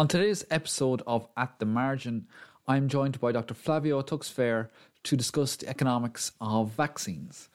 [0.00, 2.26] On today's episode of At the Margin,
[2.66, 3.52] I'm joined by Dr.
[3.52, 4.70] Flavio Toxvaerd
[5.02, 7.50] to discuss the economics of vaccines.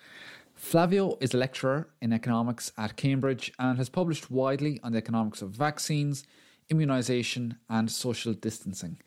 [0.54, 5.42] Flavio is a lecturer in economics at Cambridge and has published widely on the economics
[5.42, 6.24] of vaccines,
[6.72, 9.00] immunisation, and social distancing.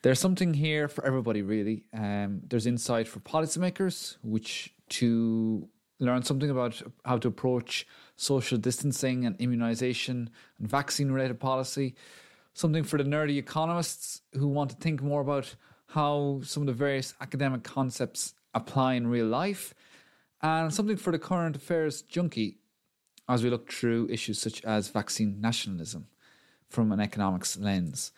[0.00, 1.84] There's something here for everybody, really.
[1.92, 5.68] Um, there's insight for policymakers, which to
[6.00, 11.94] learn something about how to approach social distancing and immunisation and vaccine related policy
[12.54, 15.54] something for the nerdy economists who want to think more about
[15.88, 19.74] how some of the various academic concepts apply in real life,
[20.40, 22.58] and something for the current affairs junkie
[23.28, 26.06] as we look through issues such as vaccine nationalism
[26.68, 28.12] from an economics lens.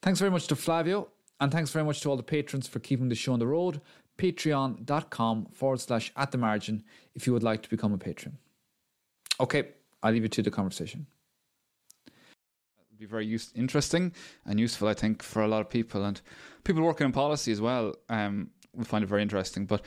[0.00, 1.08] Thanks very much to Flavio,
[1.40, 3.80] and thanks very much to all the patrons for keeping the show on the road.
[4.18, 8.38] Patreon.com forward slash at the margin if you would like to become a patron.
[9.40, 9.68] Okay,
[10.02, 11.06] I'll leave you to the conversation
[13.02, 14.12] be very use- interesting
[14.46, 16.20] and useful, I think, for a lot of people and
[16.62, 17.94] people working in policy as well.
[18.08, 19.66] Um, will find it very interesting.
[19.66, 19.82] But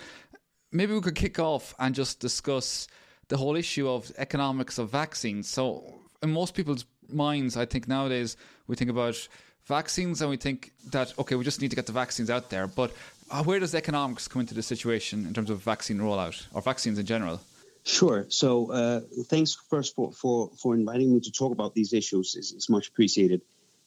[0.71, 2.87] maybe we could kick off and just discuss
[3.29, 5.47] the whole issue of economics of vaccines.
[5.47, 8.35] So, in most people's minds, I think nowadays
[8.67, 9.27] we think about
[9.63, 12.67] vaccines and we think that okay, we just need to get the vaccines out there.
[12.67, 12.91] But
[13.31, 16.99] uh, where does economics come into the situation in terms of vaccine rollout or vaccines
[16.99, 17.39] in general?
[17.85, 18.25] Sure.
[18.29, 22.35] So uh, thanks first for, for, for inviting me to talk about these issues.
[22.35, 23.41] is, is much appreciated.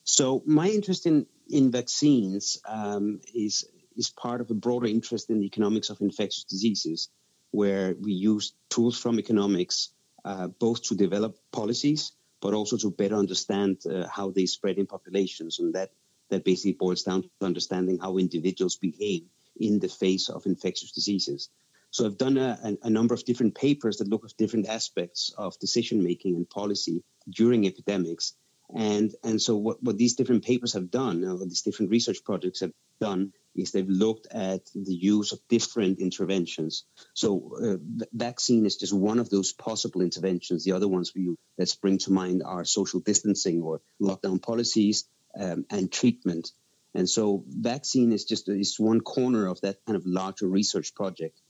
[0.05, 3.67] So my interest in in vaccines um, is
[3.97, 7.11] is part of a broader interest in the economics of infectious diseases,
[7.51, 9.91] where we use tools from economics
[10.25, 14.87] uh, both to develop policies, but also to better understand uh, how they spread in
[14.87, 15.91] populations, and that
[16.31, 19.25] that basically boils down to understanding how individuals behave
[19.57, 21.51] in the face of infectious diseases.
[21.91, 25.59] So I've done a, a, number of different papers that look at different aspects of
[25.59, 28.35] decision making and policy during epidemics.
[28.75, 32.61] And, and so what, what these different papers have done, or these different research projects
[32.61, 36.85] have done, is they've looked at the use of different interventions.
[37.15, 40.65] So uh, vaccine is just one of those possible interventions.
[40.65, 41.13] The other ones
[41.57, 46.51] that spring to mind are social distancing or lockdown policies um, and treatment.
[46.95, 51.41] And so vaccine is just is one corner of that kind of larger research project.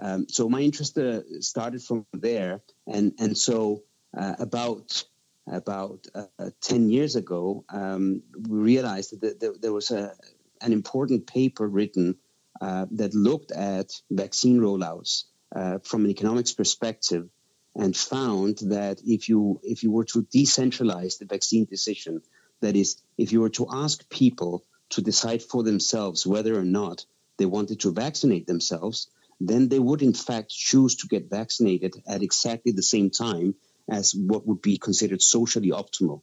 [0.00, 3.82] Um, so my interest uh, started from there, and and so
[4.16, 5.04] uh, about
[5.46, 10.14] about uh, ten years ago, um, we realized that there, there was a
[10.60, 12.16] an important paper written
[12.60, 17.28] uh, that looked at vaccine rollouts uh, from an economics perspective,
[17.74, 22.22] and found that if you if you were to decentralize the vaccine decision,
[22.60, 27.04] that is, if you were to ask people to decide for themselves whether or not
[27.36, 32.22] they wanted to vaccinate themselves, then they would in fact choose to get vaccinated at
[32.22, 33.54] exactly the same time
[33.88, 36.22] as what would be considered socially optimal.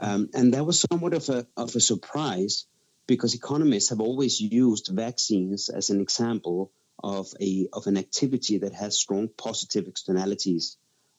[0.00, 2.66] Um, and that was somewhat of a, of a surprise
[3.06, 6.72] because economists have always used vaccines as an example
[7.02, 10.76] of, a, of an activity that has strong positive externalities.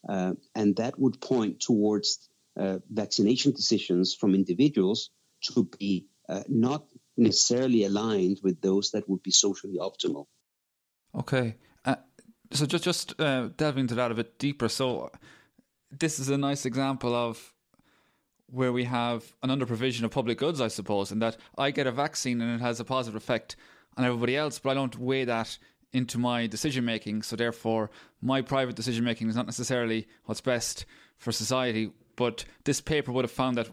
[0.07, 5.09] Uh, and that would point towards uh, vaccination decisions from individuals
[5.41, 6.85] to be uh, not
[7.17, 10.27] necessarily aligned with those that would be socially optimal.
[11.15, 11.55] Okay.
[11.85, 11.95] Uh,
[12.51, 14.69] so just just uh, delving into that a bit deeper.
[14.69, 15.11] So
[15.91, 17.53] this is a nice example of
[18.47, 21.87] where we have an under provision of public goods, I suppose, in that I get
[21.87, 23.55] a vaccine and it has a positive effect
[23.97, 25.57] on everybody else, but I don't weigh that
[25.91, 27.23] into my decision making.
[27.23, 27.89] So therefore,
[28.21, 30.85] my private decision making is not necessarily what's best
[31.17, 31.91] for society.
[32.15, 33.69] But this paper would have found that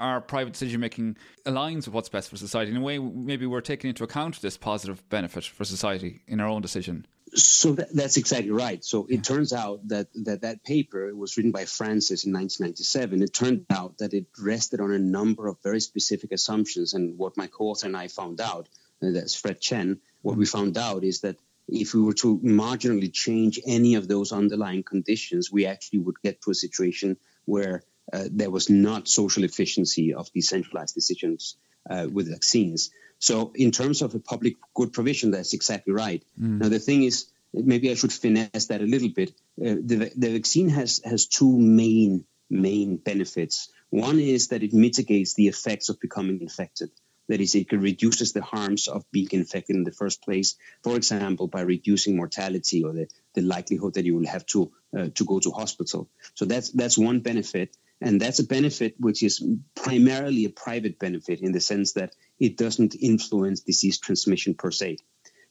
[0.00, 2.70] our private decision making aligns with what's best for society.
[2.70, 6.48] In a way, maybe we're taking into account this positive benefit for society in our
[6.48, 7.06] own decision.
[7.34, 8.84] So that, that's exactly right.
[8.84, 13.22] So it turns out that, that that paper was written by Francis in 1997.
[13.22, 16.94] It turned out that it rested on a number of very specific assumptions.
[16.94, 18.68] And what my co-author and I found out,
[19.02, 21.36] uh, that's Fred Chen, what we found out is that
[21.68, 26.42] if we were to marginally change any of those underlying conditions, we actually would get
[26.42, 31.56] to a situation where uh, there was not social efficiency of decentralized decisions
[31.88, 32.90] uh, with vaccines.
[33.18, 36.24] So, in terms of a public good provision, that's exactly right.
[36.40, 36.60] Mm.
[36.60, 39.30] Now, the thing is, maybe I should finesse that a little bit.
[39.60, 43.68] Uh, the, the vaccine has has two main main benefits.
[43.90, 46.90] One is that it mitigates the effects of becoming infected.
[47.28, 50.56] That is, it reduces the harms of being infected in the first place.
[50.82, 55.08] For example, by reducing mortality or the, the likelihood that you will have to uh,
[55.14, 56.08] to go to hospital.
[56.34, 57.76] So that's that's one benefit.
[58.00, 59.44] And that's a benefit which is
[59.74, 64.98] primarily a private benefit in the sense that it doesn't influence disease transmission per se.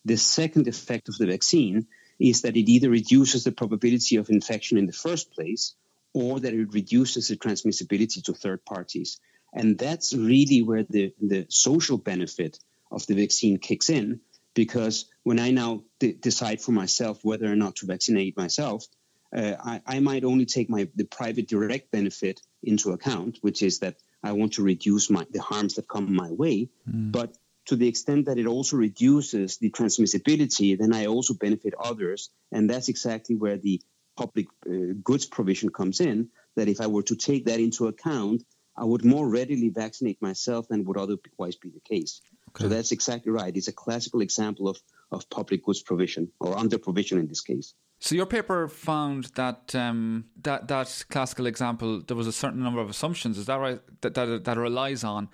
[0.05, 1.87] The second effect of the vaccine
[2.19, 5.75] is that it either reduces the probability of infection in the first place
[6.13, 9.19] or that it reduces the transmissibility to third parties.
[9.53, 12.59] And that's really where the, the social benefit
[12.91, 14.21] of the vaccine kicks in.
[14.55, 18.85] Because when I now d- decide for myself whether or not to vaccinate myself,
[19.35, 23.79] uh, I, I, might only take my the private direct benefit into account, which is
[23.79, 26.69] that I want to reduce my the harms that come my way.
[26.89, 27.11] Mm.
[27.11, 27.37] But
[27.67, 32.69] to the extent that it also reduces the transmissibility, then I also benefit others, and
[32.69, 33.81] that's exactly where the
[34.17, 36.29] public uh, goods provision comes in.
[36.55, 38.43] That if I were to take that into account,
[38.75, 42.21] I would more readily vaccinate myself than would otherwise be the case.
[42.49, 42.63] Okay.
[42.63, 43.55] So that's exactly right.
[43.55, 44.79] It's a classical example of,
[45.11, 47.75] of public goods provision or under provision in this case.
[47.99, 52.79] So your paper found that um, that that classical example there was a certain number
[52.79, 53.37] of assumptions.
[53.37, 53.79] Is that right?
[54.01, 55.29] That that, that relies on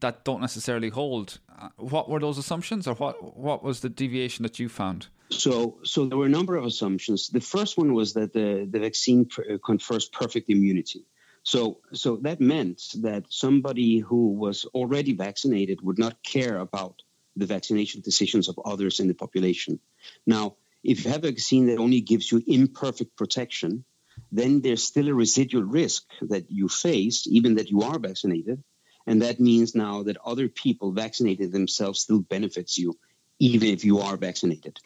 [0.00, 1.38] that don't necessarily hold.
[1.56, 5.08] Uh, what were those assumptions, or what what was the deviation that you found?
[5.30, 7.28] So so there were a number of assumptions.
[7.28, 11.06] The first one was that the the vaccine uh, confers perfect immunity.
[11.44, 17.02] So, so that meant that somebody who was already vaccinated would not care about
[17.36, 19.78] the vaccination decisions of others in the population.
[20.26, 23.84] Now, if you have a vaccine that only gives you imperfect protection,
[24.30, 28.62] then there's still a residual risk that you face, even that you are vaccinated.
[29.06, 32.98] And that means now that other people vaccinated themselves still benefits you,
[33.38, 34.78] even if you are vaccinated.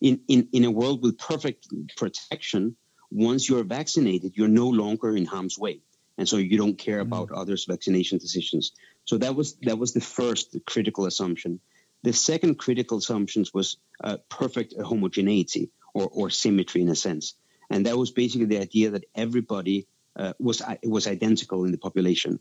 [0.00, 2.76] In, in, in a world with perfect protection,
[3.10, 5.80] once you're vaccinated, you're no longer in harm's way.
[6.18, 7.38] And so you don't care about mm-hmm.
[7.38, 8.72] others' vaccination decisions.
[9.04, 11.60] So that was that was the first critical assumption.
[12.04, 17.34] The second critical assumption was uh, perfect homogeneity or, or symmetry in a sense.
[17.70, 21.78] And that was basically the idea that everybody uh, was, uh, was identical in the
[21.78, 22.40] population.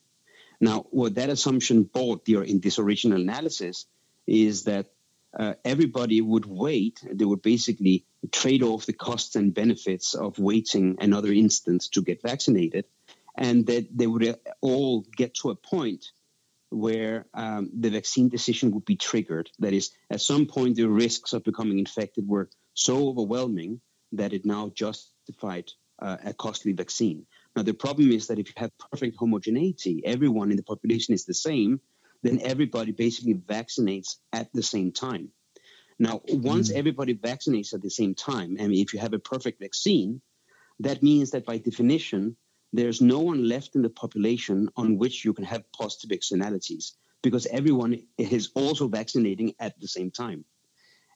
[0.60, 3.86] Now, what that assumption bought there in this original analysis
[4.28, 4.88] is that
[5.34, 7.00] uh, everybody would wait.
[7.10, 12.22] They would basically trade off the costs and benefits of waiting another instance to get
[12.22, 12.84] vaccinated,
[13.38, 16.12] and that they would uh, all get to a point
[16.74, 19.50] where um, the vaccine decision would be triggered.
[19.60, 23.82] That is, at some point, the risks of becoming infected were so overwhelming
[24.14, 27.26] that it now justified uh, a costly vaccine.
[27.56, 31.26] Now, the problem is that if you have perfect homogeneity, everyone in the population is
[31.26, 31.80] the same,
[32.24, 35.30] then everybody basically vaccinates at the same time.
[36.00, 36.76] Now, once mm.
[36.76, 40.22] everybody vaccinates at the same time, I mean, if you have a perfect vaccine,
[40.80, 42.36] that means that by definition,
[42.74, 47.46] there's no one left in the population on which you can have positive externalities because
[47.46, 50.44] everyone is also vaccinating at the same time.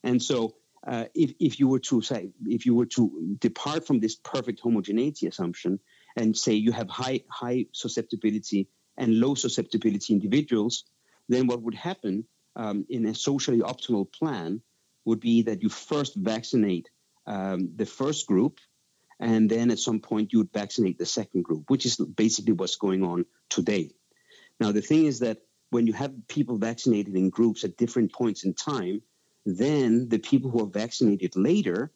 [0.04, 4.00] And so, uh, if, if you were to say, if you were to depart from
[4.00, 5.80] this perfect homogeneity assumption
[6.16, 10.86] and say you have high high susceptibility and low susceptibility individuals,
[11.28, 14.62] then what would happen um, in a socially optimal plan
[15.06, 16.90] would be that you first vaccinate
[17.26, 18.60] um, the first group
[19.20, 22.76] and then at some point you would vaccinate the second group, which is basically what's
[22.76, 23.92] going on today.
[24.60, 28.46] Now, the thing is that when you have people vaccinated in groups at different points
[28.46, 29.02] in time,
[29.46, 31.92] then the people who are vaccinated later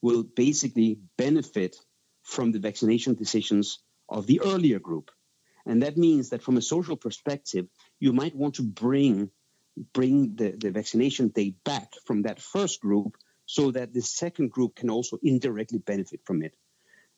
[0.00, 1.76] will basically benefit
[2.22, 5.10] from the vaccination decisions of the earlier group.
[5.66, 7.66] And that means that from a social perspective,
[8.00, 9.30] you might want to bring
[9.94, 14.76] bring the, the vaccination date back from that first group so that the second group
[14.76, 16.54] can also indirectly benefit from it.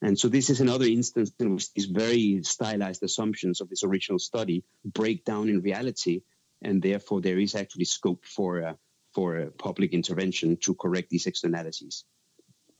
[0.04, 4.18] And so this is another instance in which these very stylized assumptions of this original
[4.18, 6.20] study break down in reality,
[6.60, 8.74] and therefore there is actually scope for uh,
[9.14, 12.04] for a public intervention to correct these externalities.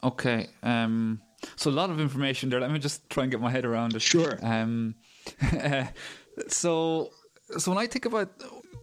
[0.02, 0.49] Okay.
[0.62, 1.23] Um,
[1.57, 2.61] so a lot of information there.
[2.61, 4.02] Let me just try and get my head around it.
[4.02, 4.38] Sure.
[4.43, 4.97] Um,
[6.49, 7.11] so,
[7.57, 8.28] so when I think about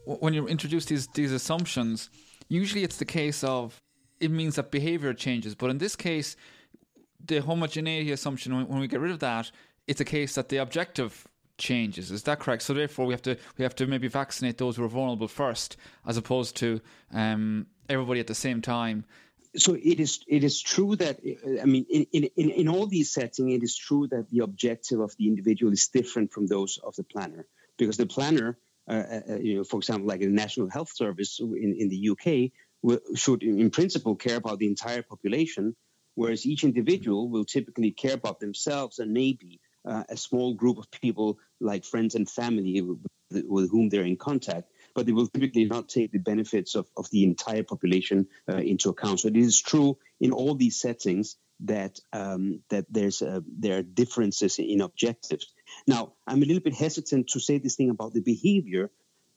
[0.05, 2.09] when you introduce these these assumptions,
[2.49, 3.79] usually it's the case of
[4.19, 6.35] it means that behavior changes, but in this case,
[7.25, 9.51] the homogeneity assumption when, we get rid of that,
[9.87, 12.11] it's a case that the objective changes.
[12.11, 12.63] Is that correct?
[12.63, 15.77] So therefore, we have to we have to maybe vaccinate those who are vulnerable first,
[16.05, 16.81] as opposed to
[17.13, 19.05] um, everybody at the same time
[19.55, 21.19] so it is it is true that
[21.61, 25.15] I mean in, in, in all these settings it is true that the objective of
[25.17, 27.45] the individual is different from those of the planner
[27.77, 28.93] because the planner uh,
[29.29, 32.51] uh, you know for example like the National Health Service in, in the UK
[33.15, 35.75] should in principle care about the entire population
[36.15, 40.91] whereas each individual will typically care about themselves and maybe uh, a small group of
[40.91, 45.89] people like friends and family with, whom they're in contact but they will typically not
[45.89, 49.19] take the benefits of, of the entire population uh, into account.
[49.19, 53.83] So it is true in all these settings that um, that there's uh, there are
[53.83, 55.53] differences in objectives.
[55.87, 58.89] Now, I'm a little bit hesitant to say this thing about the behavior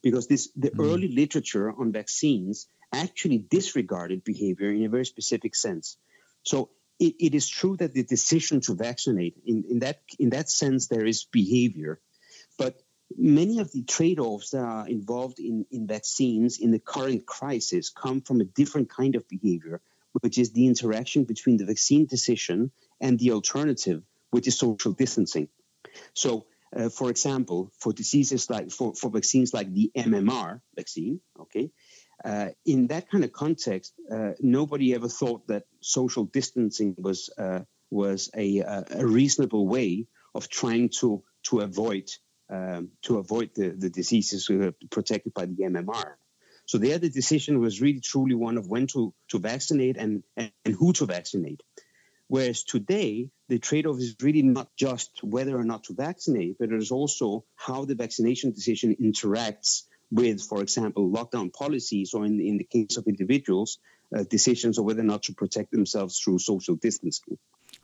[0.02, 0.80] because this the mm.
[0.80, 5.96] early literature on vaccines actually disregarded behavior in a very specific sense.
[6.44, 6.70] So
[7.00, 10.86] it, it is true that the decision to vaccinate in, in that in that sense
[10.86, 12.00] there is behavior,
[12.56, 12.80] but
[13.16, 18.20] many of the trade-offs that are involved in, in vaccines in the current crisis come
[18.20, 19.80] from a different kind of behavior,
[20.20, 22.70] which is the interaction between the vaccine decision
[23.00, 25.48] and the alternative, which is social distancing.
[26.14, 31.70] So, uh, for example, for diseases like for, for vaccines like the MMR vaccine, okay,
[32.24, 37.60] uh, in that kind of context, uh, nobody ever thought that social distancing was uh,
[37.90, 42.10] was a, a reasonable way of trying to to avoid
[42.50, 44.50] um, to avoid the, the diseases
[44.90, 46.14] protected by the MMR.
[46.66, 50.50] So there, the decision was really truly one of when to, to vaccinate and, and,
[50.64, 51.62] and who to vaccinate.
[52.28, 56.70] Whereas today, the trade off is really not just whether or not to vaccinate, but
[56.70, 62.40] it is also how the vaccination decision interacts with, for example, lockdown policies, or in,
[62.40, 63.78] in the case of individuals,
[64.14, 67.38] uh, decisions of whether or not to protect themselves through social distancing.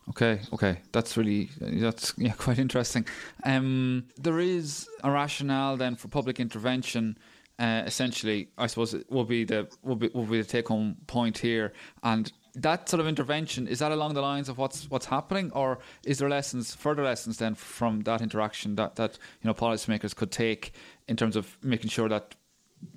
[0.09, 3.07] Okay, okay, that's really that's yeah quite interesting.
[3.45, 7.19] Um, there is a rationale then for public intervention.
[7.59, 10.97] Uh, essentially, I suppose it will be the will be will be the take home
[11.07, 11.73] point here,
[12.03, 15.79] and that sort of intervention is that along the lines of what's what's happening, or
[16.05, 20.31] is there lessons, further lessons then from that interaction that that you know policymakers could
[20.31, 20.73] take
[21.09, 22.35] in terms of making sure that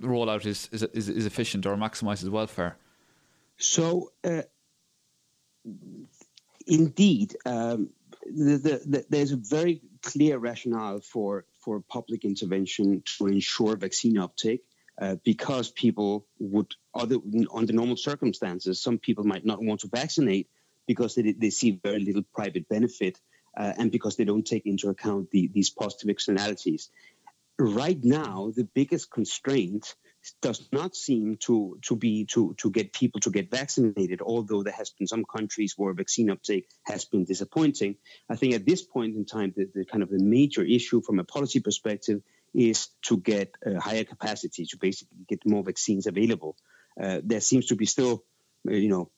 [0.01, 2.77] rollout is is is, is efficient or maximises welfare?
[3.57, 4.11] So.
[4.23, 4.43] Uh,
[6.67, 7.89] indeed, um,
[8.25, 14.17] the, the, the, there's a very clear rationale for, for public intervention to ensure vaccine
[14.17, 14.63] uptake.
[15.01, 17.15] Uh, because people would, other
[17.51, 20.47] under normal circumstances, some people might not want to vaccinate
[20.87, 23.19] because they, they see very little private benefit
[23.57, 26.89] uh, and because they don't take into account the, these positive externalities.
[27.57, 29.95] Right now, the biggest constraint
[30.41, 34.73] does not seem to to be to to get people to get vaccinated although there
[34.73, 37.95] has been some countries where vaccine uptake has been disappointing
[38.29, 41.19] i think at this point in time the, the kind of the major issue from
[41.19, 42.21] a policy perspective
[42.53, 46.55] is to get a higher capacity to basically get more vaccines available.
[47.01, 48.23] Uh, there seems to be still
[48.67, 49.11] uh, you know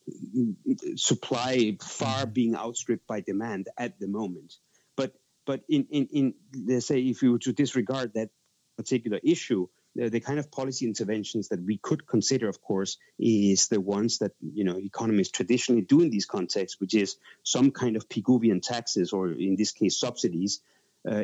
[0.95, 4.53] supply far being outstripped by demand at the moment.
[4.95, 5.13] But
[5.45, 6.33] but in in, in
[6.67, 8.29] let's say if you were to disregard that
[8.77, 13.69] particular issue the, the, kind of policy interventions that we could consider, of course, is
[13.69, 17.95] the ones that you know economists traditionally do in these contexts, which is some kind
[17.95, 20.74] of Pigouvian taxes, or in this case, subsidies, uh,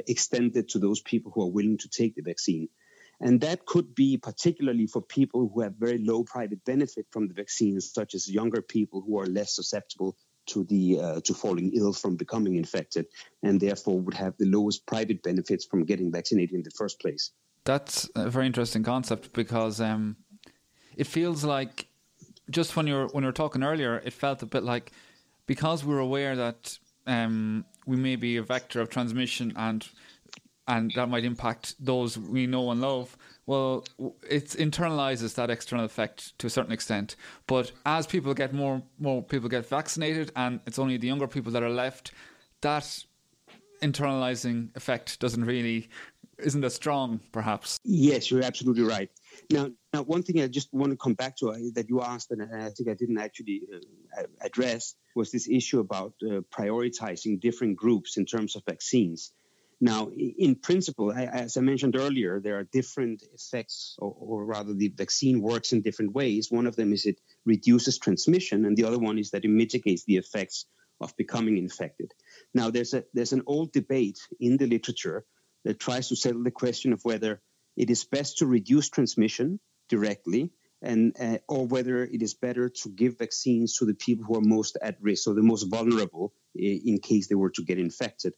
[0.07, 2.69] extended to those people who are willing to take the vaccine.
[3.19, 7.35] And that could be particularly for people who have very low private benefit from the
[7.35, 11.93] vaccines, such as younger people who are less susceptible to the uh, to falling ill
[11.93, 13.05] from becoming infected,
[13.43, 17.31] and therefore would have the lowest private benefits from getting vaccinated in the first place
[17.63, 20.15] that's a very interesting concept because um,
[20.95, 21.87] it feels like
[22.49, 24.91] just when you're when you were talking earlier, it felt a bit like
[25.45, 29.87] because we're aware that um, we may be a vector of transmission and
[30.67, 33.17] and that might impact those we know and love.
[33.45, 33.83] Well,
[34.29, 37.15] it internalizes that external effect to a certain extent.
[37.47, 41.51] But as people get more more people get vaccinated, and it's only the younger people
[41.53, 42.11] that are left,
[42.61, 43.03] that
[43.81, 45.89] internalizing effect doesn't really
[46.37, 47.77] isn't as strong, perhaps.
[47.83, 49.09] Yes, you're absolutely right.
[49.51, 52.31] Now, now, one thing I just want to come back to uh, that you asked,
[52.31, 53.61] and I think I didn't actually
[54.17, 59.31] uh, address, was this issue about uh, prioritizing different groups in terms of vaccines.
[59.83, 64.89] Now, in principle, as I mentioned earlier, there are different effects, or, or, rather, the
[64.89, 66.51] vaccine works in different ways.
[66.51, 70.03] One of them is it reduces transmission, and the other one is that it mitigates
[70.05, 70.65] the effects
[71.01, 72.13] of becoming infected.
[72.53, 75.25] Now, there's a there's an old debate in the literature
[75.65, 77.41] that tries to settle the question of whether
[77.75, 82.89] it is best to reduce transmission directly and uh, or whether it is better to
[82.89, 86.99] give vaccines to the people who are most at risk or the most vulnerable in
[86.99, 88.33] case they were to get infected.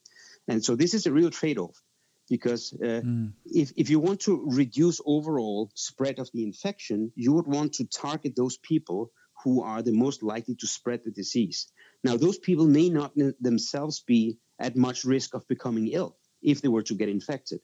[0.48, 1.82] And so this is a real trade-off
[2.30, 3.34] because uh, mm.
[3.46, 7.86] if, if you want to reduce overall spread of the infection, you would want to
[7.86, 9.12] target those people
[9.44, 11.72] who are the most likely to spread the disease.
[12.04, 16.68] Now, those people may not themselves be at much risk of becoming ill if they
[16.68, 17.60] were to get infected.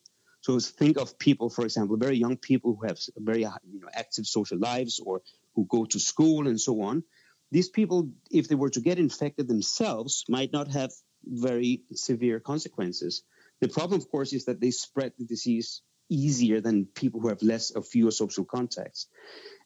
[0.49, 4.25] So think of people, for example, very young people who have very you know, active
[4.25, 5.21] social lives or
[5.53, 7.03] who go to school and so on.
[7.51, 10.91] These people, if they were to get infected themselves, might not have
[11.23, 13.21] very severe consequences.
[13.61, 17.43] The problem, of course, is that they spread the disease easier than people who have
[17.43, 19.05] less or fewer social contacts.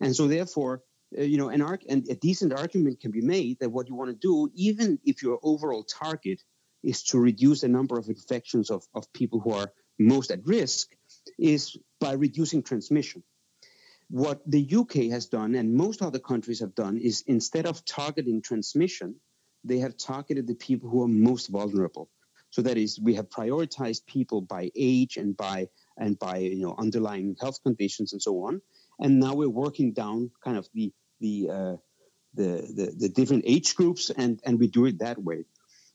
[0.02, 0.82] And so, therefore,
[1.18, 3.96] uh, you know, an arc and a decent argument can be made that what you
[3.96, 6.42] want to do, even if your overall target
[6.84, 10.96] is to reduce the number of infections of, of people who are most at risk,
[11.38, 13.24] is by reducing transmission.
[14.10, 18.42] What the UK has done, and most other countries have done, is instead of targeting
[18.42, 19.16] transmission,
[19.64, 22.10] they have targeted the people who are most vulnerable.
[22.50, 26.76] So that is, we have prioritized people by age and by and by you know
[26.78, 28.62] underlying health conditions and so on.
[29.00, 31.76] And now we're working down kind of the the uh,
[32.36, 35.46] the, the, the different age groups, and and we do it that way.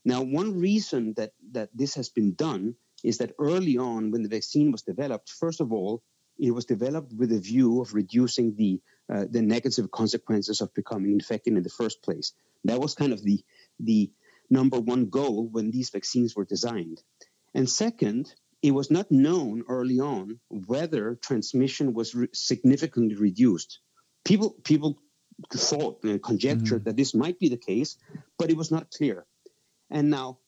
[0.05, 2.75] Now, one reason that that this has been done
[3.05, 6.03] is that early on, when the vaccine was developed, first of all,
[6.39, 8.81] it was developed with a view of reducing the
[9.13, 12.33] uh, the negative consequences of becoming infected in the first place.
[12.65, 13.43] That was kind of the
[13.81, 14.11] the
[14.51, 17.03] number one goal when these vaccines were designed.
[17.55, 23.81] And second, it was not known early on whether transmission was re- significantly reduced.
[24.25, 25.01] People people
[25.53, 26.85] thought and conjectured mm-hmm.
[26.85, 27.97] that this might be the case,
[28.39, 29.27] but it was not clear.
[29.91, 30.39] And now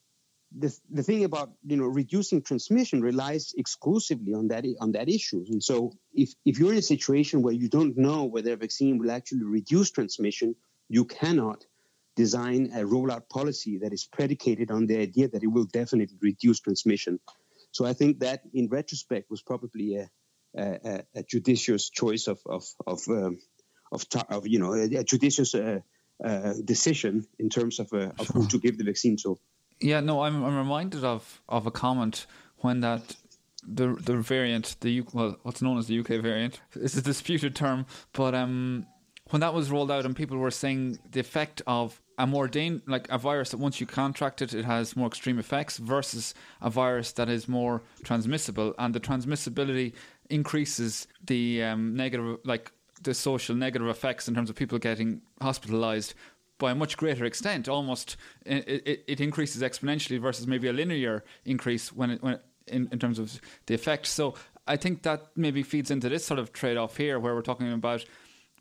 [0.57, 5.45] the, the thing about you know reducing transmission relies exclusively on that on that issue.
[5.49, 8.99] And so if, if you're in a situation where you don't know whether a vaccine
[8.99, 10.57] will actually reduce transmission,
[10.89, 11.65] you cannot
[12.17, 16.61] design a rollout policy that is predicated on the idea that it will definitely reduce
[16.61, 17.21] transmission.
[17.73, 20.11] So I think that, in retrospect, was probably a,
[20.57, 23.39] a, a judicious choice of of of, um,
[23.93, 25.79] of, of, you know a, judicious uh,
[26.25, 29.39] uh, decision in terms of uh, of who to give the vaccine to.
[29.81, 32.27] Yeah, no, I'm I'm reminded of of a comment
[32.59, 33.17] when that
[33.67, 37.87] the the variant the well what's known as the UK variant is a disputed term,
[38.13, 38.87] but um
[39.31, 42.83] when that was rolled out and people were saying the effect of a more dan-
[42.87, 46.69] like a virus that once you contract it, it has more extreme effects versus a
[46.69, 49.95] virus that is more transmissible, and the transmissibility
[50.29, 56.13] increases the um, negative, like the social negative effects in terms of people getting hospitalized
[56.61, 57.69] by a much greater extent.
[57.69, 62.45] Almost, it, it, it increases exponentially versus maybe a linear increase when it, when it,
[62.69, 64.07] in, in terms of the effect.
[64.07, 64.35] So
[64.69, 67.73] I think that maybe feeds into this sort of trade off here, where we're talking
[67.73, 68.05] about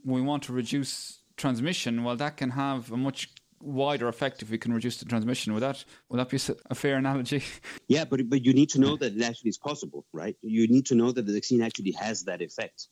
[0.04, 2.04] we want to reduce transmission.
[2.04, 3.30] Well, that can have a much
[3.62, 5.54] wider effect if we can reduce the transmission.
[5.54, 7.44] Would that would that be a fair analogy?
[7.88, 10.36] Yeah, but but you need to know that it actually is possible, right?
[10.42, 12.88] You need to know that the vaccine actually has that effect.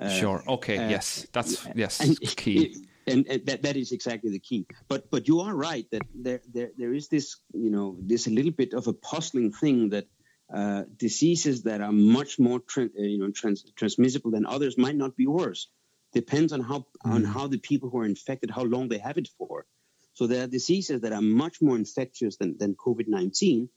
[0.00, 0.42] Uh, sure.
[0.46, 0.78] Okay.
[0.78, 2.76] Uh, yes, that's yes and, key.
[3.12, 4.66] And, and that, that is exactly the key.
[4.88, 8.52] But but you are right that there there there is this you know this little
[8.52, 10.06] bit of a puzzling thing that
[10.54, 14.96] uh, diseases that are much more tra- uh, you know trans- transmissible than others might
[14.96, 15.68] not be worse.
[16.12, 17.14] Depends on how mm.
[17.14, 19.66] on how the people who are infected how long they have it for.
[20.14, 23.68] So there are diseases that are much more infectious than, than COVID 19.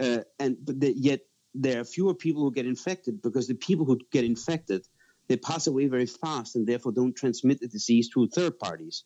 [0.00, 1.20] Uh, and but the, yet
[1.54, 4.86] there are fewer people who get infected because the people who get infected
[5.30, 9.04] they pass away very fast and therefore don't transmit the disease to third parties.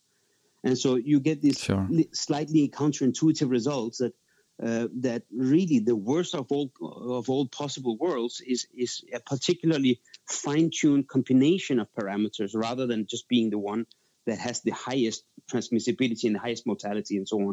[0.65, 1.87] And so you get these sure.
[2.15, 4.15] slightly counterintuitive results that
[4.63, 10.01] uh, that really the worst of all of all possible worlds is is a particularly
[10.31, 13.85] fine-tuned combination of parameters rather than just being the one
[14.27, 17.53] that has the highest transmissibility and the highest mortality and so on.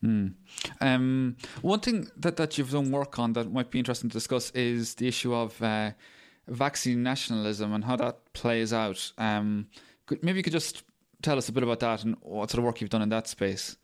[0.00, 0.28] Hmm.
[0.80, 4.50] Um, one thing that, that you've done work on that might be interesting to discuss
[4.52, 5.90] is the issue of uh,
[6.46, 9.12] vaccine nationalism and how that plays out.
[9.18, 9.66] Um,
[10.06, 10.84] could, maybe you could just
[11.20, 13.26] tell us a bit about that and what sort of work you've done in that
[13.26, 13.76] space.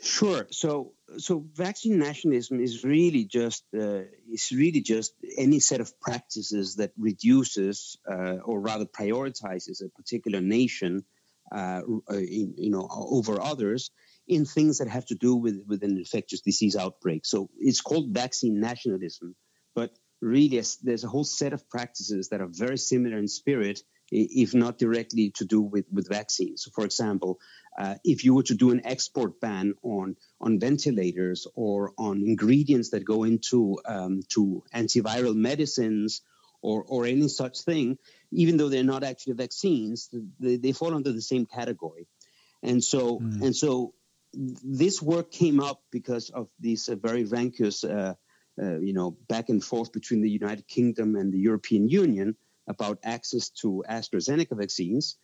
[0.00, 0.46] Sure.
[0.50, 6.76] So, so vaccine nationalism is really just uh, is really just any set of practices
[6.76, 11.04] that reduces uh, or rather prioritizes a particular nation,
[11.50, 13.90] uh, in, you know, over others
[14.28, 17.24] in things that have to do with, with an infectious disease outbreak.
[17.26, 19.34] So it's called vaccine nationalism,
[19.74, 24.54] but really there's a whole set of practices that are very similar in spirit, if
[24.54, 26.62] not directly to do with, with vaccines.
[26.64, 27.38] So, for example,
[27.78, 32.90] uh, if you were to do an export ban on on ventilators or on ingredients
[32.90, 36.22] that go into um, to antiviral medicines
[36.62, 37.98] or or any such thing,
[38.32, 40.08] even though they're not actually vaccines,
[40.40, 42.08] they, they fall under the same category.
[42.62, 43.42] And so mm.
[43.42, 43.94] and so
[44.34, 48.14] this work came up because of these uh, very rancorous, uh,
[48.60, 52.36] uh, you know, back and forth between the United Kingdom and the European Union
[52.68, 55.16] about access to AstraZeneca vaccines.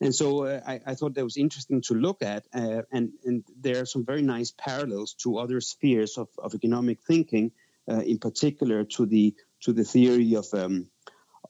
[0.00, 3.44] And so uh, I, I, thought that was interesting to look at, uh, and, and
[3.60, 7.52] there are some very nice parallels to other spheres of, of economic thinking,
[7.88, 10.88] uh, in particular to the to the theory of um,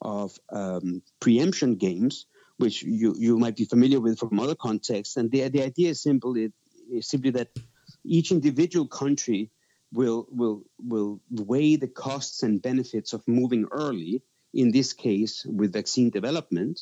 [0.02, 2.26] of um, preemption games,
[2.58, 5.16] which you, you might be familiar with from other contexts.
[5.16, 6.52] And the, the idea is simple: it,
[6.92, 7.48] is simply that
[8.04, 9.50] each individual country
[9.92, 14.22] will will will weigh the costs and benefits of moving early.
[14.54, 16.80] In this case, with vaccine development,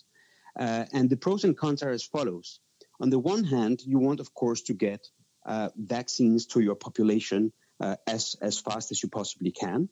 [0.59, 2.59] uh, and the pros and cons are as follows.
[3.01, 5.07] On the one hand, you want, of course, to get
[5.47, 9.89] uh, vaccines to your population uh, as as fast as you possibly can.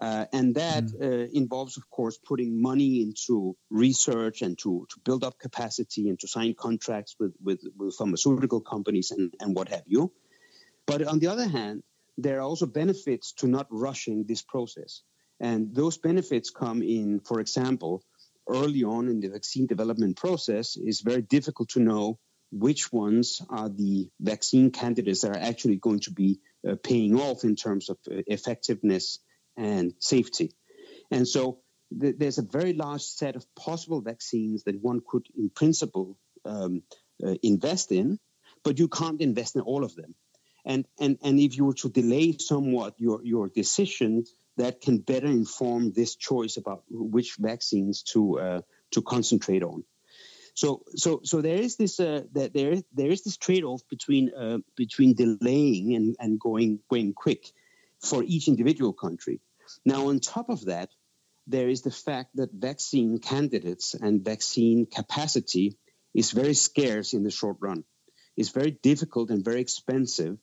[0.00, 1.02] Uh, and that mm.
[1.02, 6.20] uh, involves, of course, putting money into research and to, to build up capacity and
[6.20, 10.12] to sign contracts with, with, with pharmaceutical companies and, and what have you.
[10.86, 11.82] But on the other hand,
[12.16, 15.02] there are also benefits to not rushing this process.
[15.40, 18.02] And those benefits come in, for example,
[18.48, 22.18] early on in the vaccine development process, it's very difficult to know
[22.50, 27.44] which ones are the vaccine candidates that are actually going to be uh, paying off
[27.44, 29.18] in terms of uh, effectiveness
[29.58, 30.52] and safety.
[31.10, 31.58] And so
[32.00, 36.82] th- there's a very large set of possible vaccines that one could, in principle, um,
[37.24, 38.18] uh, invest in,
[38.64, 40.14] but you can't invest in all of them.
[40.64, 44.24] And, and, and if you were to delay somewhat your, your decision,
[44.56, 49.84] that can better inform this choice about which vaccines to, uh, to concentrate on.
[50.54, 54.58] So, so, so there is this uh, that there there is this trade-off between uh,
[54.74, 57.52] between delaying and, and going going quick
[58.00, 59.40] for each individual country.
[59.84, 60.90] Now, on top of that,
[61.46, 65.78] there is the fact that vaccine candidates and vaccine capacity
[66.14, 67.84] is very scarce in the short run.
[68.36, 70.38] It's very difficult and very expensive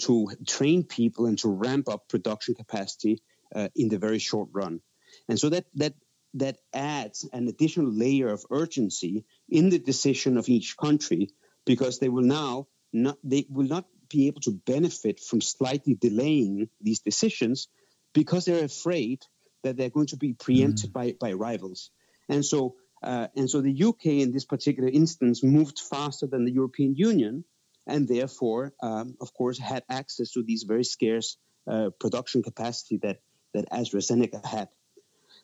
[0.00, 3.22] to train people and to ramp up production capacity
[3.54, 4.80] uh, in the very short run.
[5.28, 5.94] And so that that
[6.34, 11.30] that adds an additional layer of urgency in the decision of each country
[11.64, 16.68] because they will now not they will not be able to benefit from slightly delaying
[16.80, 17.68] these decisions
[18.12, 19.22] because they're afraid
[19.62, 20.92] that they're going to be preempted mm.
[20.92, 21.90] by, by rivals.
[22.28, 26.52] And so Uh, and so the UK, in this particular instance, moved faster than the
[26.52, 27.44] European Union,
[27.86, 31.36] and therefore, um, of course, had access to these very scarce
[31.70, 33.20] uh, production capacity that
[33.54, 34.68] that AstraZeneca had.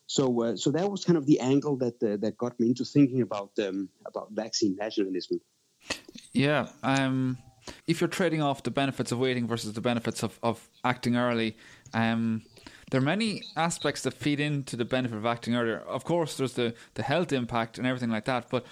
[0.06, 2.84] So, uh, so that was kind of the angle that uh, that got me into
[2.84, 5.40] thinking about um, about vaccine nationalism.
[6.32, 7.38] Yeah, um,
[7.86, 11.56] if you're trading off the benefits of waiting versus the benefits of, of acting early,
[11.92, 12.42] um,
[12.90, 15.78] there are many aspects that feed into the benefit of acting earlier.
[15.78, 18.64] Of course, there's the, the health impact and everything like that, but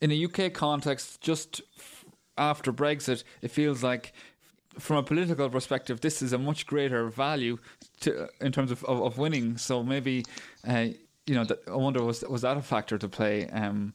[0.00, 1.60] in a UK context, just
[2.36, 4.12] after Brexit, it feels like
[4.78, 7.58] from a political perspective, this is a much greater value
[8.00, 9.56] to, in terms of, of, of winning.
[9.56, 10.24] So maybe,
[10.66, 10.88] uh,
[11.26, 13.48] you know, I wonder was was that a factor to play?
[13.48, 13.92] Um,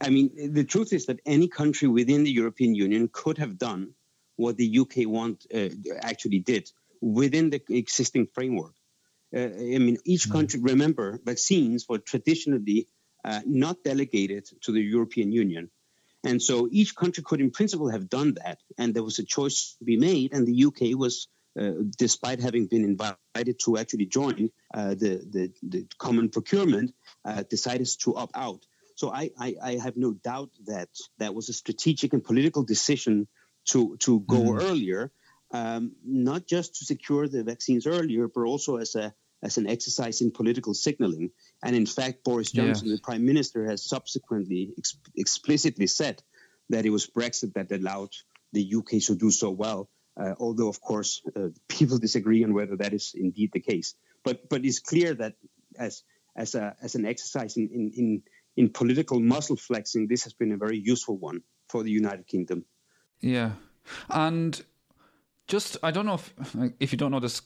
[0.00, 3.94] I mean, the truth is that any country within the European Union could have done
[4.36, 5.68] what the UK want uh,
[6.00, 6.70] actually did
[7.02, 8.74] within the existing framework.
[9.34, 10.32] Uh, I mean, each hmm.
[10.32, 12.88] country, remember, vaccines were traditionally
[13.24, 15.70] uh, not delegated to the European Union.
[16.24, 18.58] And so each country could, in principle, have done that.
[18.78, 20.32] And there was a choice to be made.
[20.32, 21.26] And the UK was,
[21.58, 27.42] uh, despite having been invited to actually join uh, the, the, the, common procurement, uh,
[27.50, 28.60] decided to opt out.
[28.94, 33.26] So I, I, I, have no doubt that that was a strategic and political decision
[33.70, 34.62] to, to go mm.
[34.62, 35.10] earlier,
[35.52, 40.20] um, not just to secure the vaccines earlier, but also as a as an exercise
[40.20, 41.30] in political signaling.
[41.64, 42.94] And in fact, Boris Johnson, yeah.
[42.94, 46.22] the prime minister, has subsequently ex- explicitly said
[46.70, 48.10] that it was Brexit that allowed
[48.52, 49.90] the UK to do so well.
[50.16, 53.94] Uh, although, of course, uh, people disagree on whether that is indeed the case.
[54.24, 55.34] But but it's clear that
[55.76, 56.04] as
[56.36, 58.22] as a as an exercise in in, in,
[58.56, 62.64] in political muscle flexing, this has been a very useful one for the United Kingdom.
[63.20, 63.52] Yeah,
[64.10, 64.62] and
[65.52, 66.34] just I don't know if
[66.80, 67.42] if you don't know this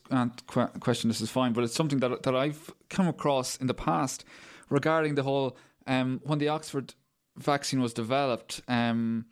[0.80, 4.24] question, this is fine, but it's something that that I've come across in the past
[4.70, 5.56] regarding the whole
[5.88, 6.94] um, when the Oxford
[7.36, 8.62] vaccine was developed.
[8.68, 9.26] Um,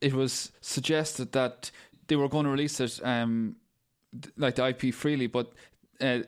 [0.00, 1.70] it was suggested that
[2.06, 3.56] they were going to release it um,
[4.38, 5.52] like the IP freely, but
[6.00, 6.20] uh,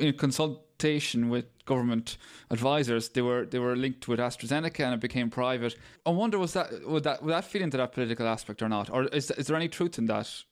[0.00, 2.16] in consultation with government
[2.50, 5.76] advisors, they were they were linked with AstraZeneca and it became private.
[6.06, 8.88] I wonder was that would that would that fit into that political aspect or not,
[8.88, 10.44] or is is there any truth in that?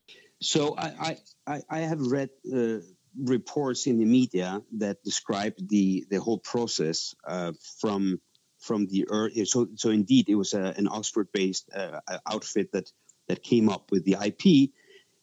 [0.43, 2.79] So I, I, I have read uh,
[3.19, 8.21] reports in the media that describe the, the whole process uh, from
[8.59, 9.45] from the early.
[9.47, 12.91] So so indeed, it was a, an Oxford-based uh, outfit that
[13.29, 14.71] that came up with the IP,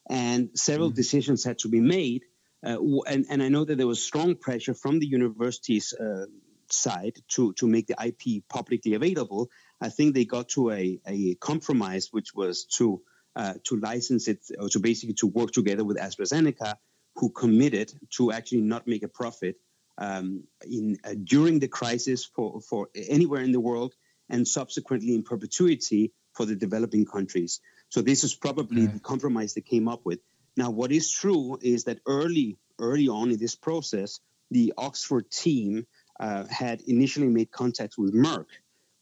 [0.09, 0.95] and several mm.
[0.95, 2.23] decisions had to be made.
[2.65, 2.77] Uh,
[3.07, 6.25] and and I know that there was strong pressure from the university's uh,
[6.71, 9.49] side to to make the IP publicly available.
[9.79, 13.01] I think they got to a, a compromise, which was to
[13.37, 16.73] uh, to license it or to basically to work together with AstraZeneca,
[17.15, 19.55] who committed to actually not make a profit
[19.99, 23.93] um, in uh, during the crisis for, for anywhere in the world
[24.27, 27.61] and subsequently in perpetuity for the developing countries.
[27.89, 30.19] So this is probably the compromise they came up with.
[30.55, 34.19] Now, what is true is that early early on in this process,
[34.51, 35.85] the Oxford team
[36.19, 38.47] uh, had initially made contacts with Merck,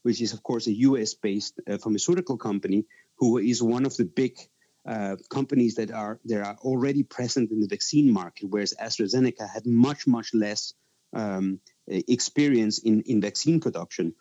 [0.02, 2.84] which is of course a U.S.-based uh, pharmaceutical company
[3.18, 4.38] who is one of the big
[4.86, 9.66] uh, companies that are that are already present in the vaccine market, whereas AstraZeneca had
[9.66, 10.74] much much less
[11.12, 14.14] um, experience in, in vaccine production,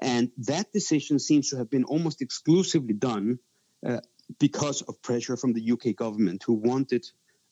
[0.00, 3.38] and that decision seems to have been almost exclusively done
[3.84, 4.00] uh,
[4.38, 7.04] because of pressure from the UK government, who wanted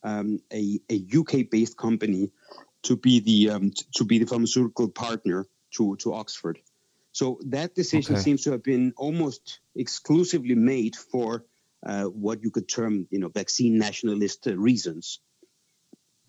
[0.03, 2.31] um, a, a UK based company
[2.83, 6.61] to be the um, to be the pharmaceutical partner to to Oxford.
[7.21, 8.23] So that decision okay.
[8.23, 11.45] seems to have been almost exclusively made for
[11.85, 15.21] uh, what you could term, you know, vaccine nationalist uh, reasons.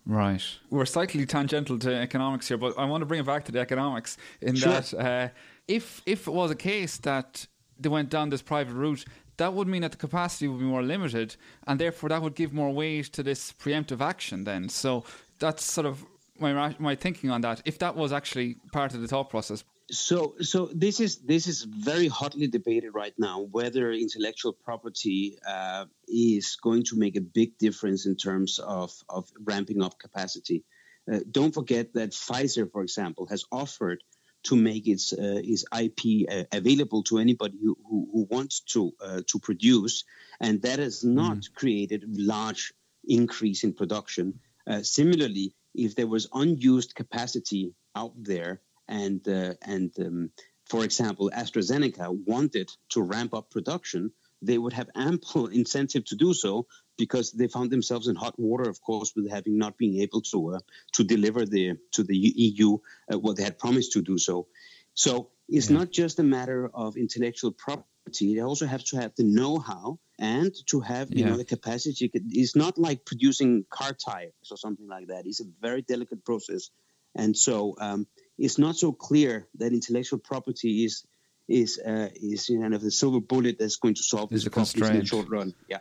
[0.04, 0.44] Right.
[0.68, 3.60] We're slightly tangential to economics here, but I want to bring it back to the
[3.60, 4.72] economics in sure.
[4.72, 5.28] that uh,
[5.66, 7.46] if if it was a case that
[7.80, 9.06] they went down this private route,
[9.38, 12.52] that would mean that the capacity would be more limited, and therefore that would give
[12.52, 14.44] more weight to this preemptive action.
[14.44, 15.04] Then, so
[15.38, 16.04] that's sort of
[16.38, 17.62] my my thinking on that.
[17.64, 21.62] If that was actually part of the thought process, so, so this is this is
[21.62, 27.58] very hotly debated right now whether intellectual property uh, is going to make a big
[27.58, 30.64] difference in terms of of ramping up capacity.
[31.10, 34.02] Uh, don't forget that Pfizer, for example, has offered
[34.44, 38.92] to make its uh, its IP uh, available to anybody who, who, who wants to
[39.00, 40.04] uh, to produce,
[40.40, 41.54] and that has not mm.
[41.54, 42.72] created large
[43.04, 44.40] increase in production.
[44.66, 50.30] Uh, similarly, if there was unused capacity out there and uh, and um,
[50.66, 56.34] for example, AstraZeneca wanted to ramp up production, they would have ample incentive to do
[56.34, 56.66] so
[56.98, 60.54] because they found themselves in hot water, of course, with having not being able to
[60.54, 60.58] uh,
[60.92, 62.78] to deliver the to the EU
[63.12, 64.46] uh, what they had promised to do so.
[64.94, 65.78] So it's yeah.
[65.78, 68.34] not just a matter of intellectual property.
[68.34, 71.30] They also have to have the know-how and to have you yeah.
[71.30, 72.10] know the capacity.
[72.12, 75.26] It's not like producing car tires or something like that.
[75.26, 76.70] It's a very delicate process,
[77.14, 78.06] and so um,
[78.38, 81.04] it's not so clear that intellectual property is
[81.48, 85.00] is uh, is kind of the silver bullet that's going to solve this problem in
[85.00, 85.54] the short run.
[85.68, 85.78] Yeah.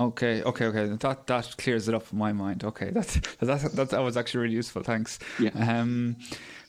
[0.00, 0.86] Okay, okay, okay.
[0.86, 2.64] That that clears it up in my mind.
[2.64, 4.82] Okay, that's that that, that was actually really useful.
[4.82, 5.18] Thanks.
[5.38, 5.50] Yeah.
[5.50, 6.16] Um,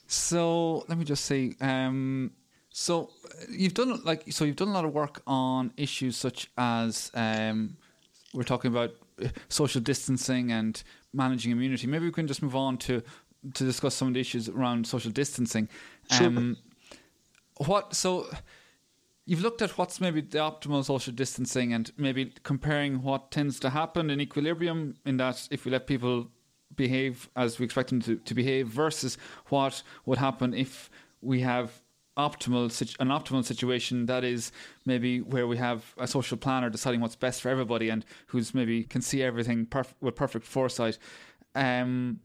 [0.08, 1.56] so let me just see.
[1.62, 2.32] Um,
[2.70, 3.12] so
[3.50, 7.78] you've done like so you've done a lot of work on issues such as um,
[8.34, 8.92] we're talking about
[9.24, 11.88] uh, social distancing and managing immunity.
[11.88, 13.04] Maybe we can just move on to
[13.54, 15.68] to discuss some of the issues around social distancing.
[16.20, 16.58] Um,
[17.60, 17.68] sure.
[17.68, 18.28] What so
[19.26, 23.70] you've looked at what's maybe the optimal social distancing and maybe comparing what tends to
[23.70, 26.28] happen in equilibrium in that if we let people
[26.76, 29.18] behave as we expect them to, to behave versus
[29.50, 30.90] what would happen if
[31.22, 31.82] we have
[32.18, 32.66] optimal
[33.00, 34.52] an optimal situation that is
[34.86, 38.84] maybe where we have a social planner deciding what's best for everybody and who's maybe
[38.84, 40.98] can see everything perf- with perfect foresight
[41.56, 42.20] um,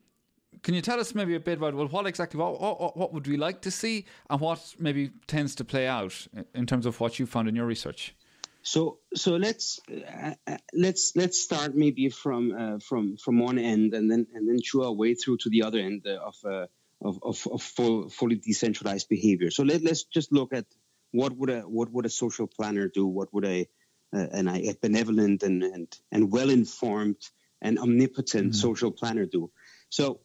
[0.62, 3.26] can you tell us maybe a bit about well, what exactly what, what, what would
[3.26, 7.18] we like to see, and what maybe tends to play out in terms of what
[7.18, 8.14] you found in your research?
[8.62, 13.94] So so let's uh, uh, let's let's start maybe from uh, from from one end
[13.94, 16.66] and then and then chew our way through to the other end of uh,
[17.00, 19.50] of, of, of full, fully decentralized behavior.
[19.50, 20.66] So let, let's just look at
[21.12, 23.06] what would a what would a social planner do?
[23.06, 23.68] What would a
[24.14, 27.16] uh, an, a benevolent and and, and well informed
[27.62, 28.60] and omnipotent mm-hmm.
[28.68, 29.50] social planner do?
[29.88, 30.20] So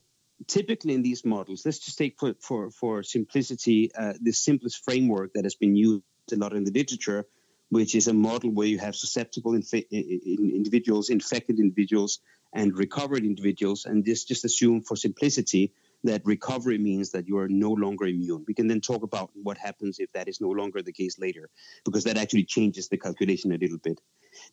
[0.48, 5.34] typically in these models, let's just take for for, for simplicity uh, the simplest framework
[5.34, 7.26] that has been used a lot in the literature,
[7.70, 12.20] which is a model where you have susceptible infi- individuals, infected individuals,
[12.54, 15.74] and recovered individuals, and this just assume for simplicity
[16.06, 18.44] that recovery means that you are no longer immune.
[18.48, 21.50] We can then talk about what happens if that is no longer the case later,
[21.86, 24.02] because that actually changes the calculation a little bit.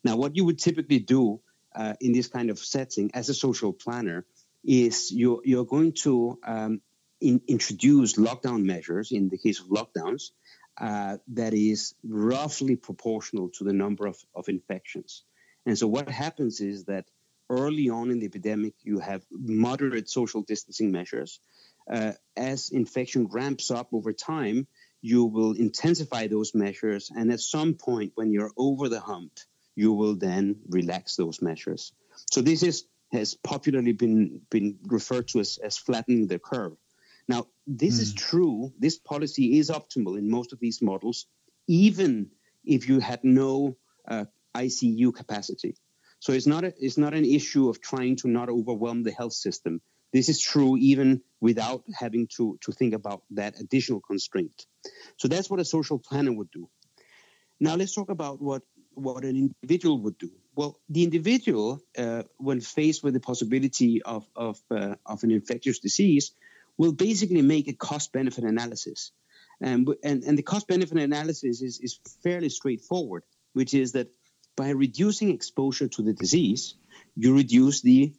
[0.04, 1.40] Now, what you would typically do
[1.74, 4.24] uh, in this kind of setting as a social planner
[4.64, 6.80] is you're, you're going to um,
[7.20, 10.30] in, introduce lockdown measures in the case of lockdowns
[10.80, 15.24] uh, that is roughly proportional to the number of, of infections.
[15.66, 17.06] And so what happens is that
[17.50, 21.40] early on in the epidemic, you have moderate social distancing measures.
[21.90, 24.66] Uh, as infection ramps up over time,
[25.02, 27.10] you will intensify those measures.
[27.14, 29.32] And at some point, when you're over the hump,
[29.74, 31.92] you will then relax those measures.
[32.30, 36.76] So this is has popularly been been referred to as, as flattening the curve.
[37.28, 38.02] Now, this mm.
[38.02, 38.16] is hmm.
[38.16, 38.72] true.
[38.78, 41.26] This policy is optimal in most of these models,
[41.68, 42.30] even
[42.64, 43.76] if you had no
[44.08, 45.76] uh, ICU capacity.
[46.18, 49.32] So it's not a, it's not an issue of trying to not overwhelm the health
[49.32, 49.80] system.
[50.12, 54.66] This is true even without having to, to think about that additional constraint.
[55.16, 56.68] So that's what a social planner would do.
[57.60, 58.62] Now let's talk about what
[58.94, 60.30] what an individual would do.
[60.56, 65.78] Well, the individual, uh, when faced with the possibility of of, uh, of an infectious
[65.78, 66.32] disease,
[66.76, 69.12] will basically make a cost benefit analysis,
[69.60, 74.08] and and, and the cost benefit analysis is is fairly straightforward, which is that
[74.56, 76.74] by reducing exposure to the disease,
[77.16, 78.12] you reduce the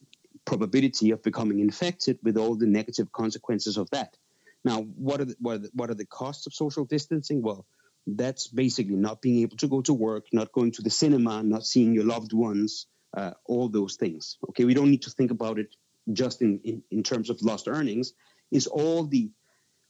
[0.46, 4.18] probability of becoming infected with all the negative consequences of that.
[4.64, 7.42] Now, what are the, what are the, what are the costs of social distancing?
[7.42, 7.66] Well,
[8.08, 11.66] that's basically not being able to go to work, not going to the cinema, not
[11.66, 14.38] seeing your loved ones, uh, all those things.
[14.50, 15.76] Okay, we don't need to think about it
[16.12, 18.14] just in, in, in terms of lost earnings.
[18.52, 19.32] Is all the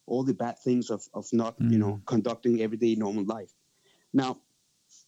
[0.05, 1.71] all the bad things of, of not mm.
[1.71, 2.05] you know mm.
[2.05, 3.51] conducting everyday normal life.
[4.13, 4.39] Now,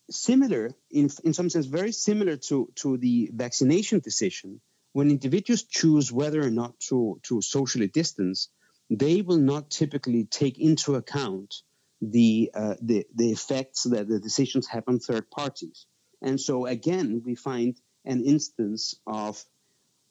[0.10, 4.62] similar in in some sense, very similar to to the vaccination decision.
[4.94, 8.50] When individuals choose whether or not to to socially distance,
[8.90, 11.64] they will not typically take into account
[12.12, 15.86] the, uh, the, the effects that the decisions have on third parties.
[16.22, 19.44] And so again, we find an instance of,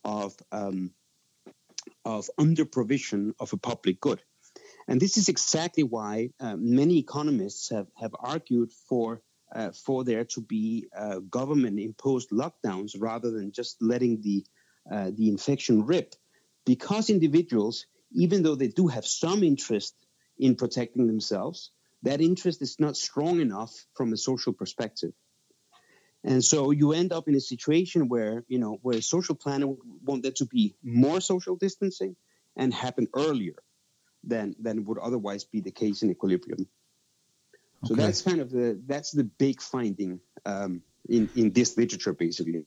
[0.05, 0.93] of, um,
[2.05, 4.23] of under provision of a public good.
[4.89, 9.23] And this is exactly why uh, many economists have, have argued for,
[9.55, 14.45] uh, for there to be uh, government imposed lockdowns rather than just letting the,
[14.91, 16.15] uh, the infection rip.
[16.65, 19.95] Because individuals, even though they do have some interest
[20.39, 21.71] in protecting themselves,
[22.03, 25.13] that interest is not strong enough from a social perspective.
[26.25, 29.67] And so you end up in a situation where, you know, where a social planner
[29.67, 32.15] would want there to be more social distancing
[32.57, 33.57] and happen earlier
[34.23, 36.69] than, than would otherwise be the case in equilibrium.
[37.85, 38.03] So okay.
[38.03, 42.67] that's kind of the that's the big finding um, in in this literature, basically.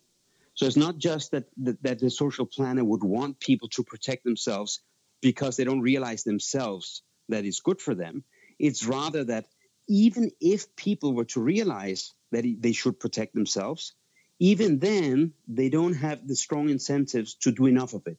[0.56, 4.26] So it's not just that, that that the social planner would want people to protect
[4.26, 4.82] themselves
[5.22, 8.26] because they don't realize themselves that it's good for them
[8.60, 9.46] It's rather that
[9.88, 13.94] even if people were to realize that they should protect themselves,
[14.40, 18.18] even then they don't have the strong incentives to do enough of it.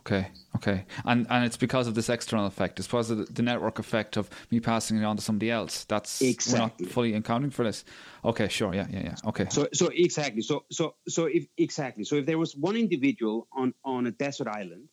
[0.00, 2.78] Okay, okay, and and it's because of this external effect.
[2.78, 5.84] It's because of the, network effect of me passing it on to somebody else.
[5.84, 6.52] That's exactly.
[6.52, 7.84] we're not fully accounting for this.
[8.24, 9.14] Okay, sure, yeah, yeah, yeah.
[9.26, 9.46] Okay.
[9.50, 10.40] So so exactly.
[10.40, 12.04] So so so if exactly.
[12.04, 14.88] So if there was one individual on on a desert island,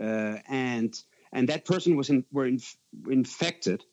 [0.00, 1.00] uh, and
[1.32, 2.76] and that person was in, were inf-
[3.08, 3.84] infected,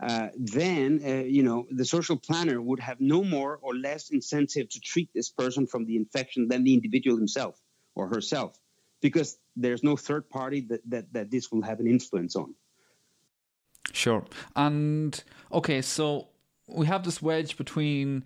[0.00, 4.68] uh, then uh, you know the social planner would have no more or less incentive
[4.68, 7.60] to treat this person from the infection than the individual himself
[7.94, 8.58] or herself,
[9.00, 12.54] because there's no third party that, that, that this will have an influence on.
[13.92, 14.24] Sure.
[14.56, 15.22] And
[15.52, 16.28] okay, so
[16.66, 18.24] we have this wedge between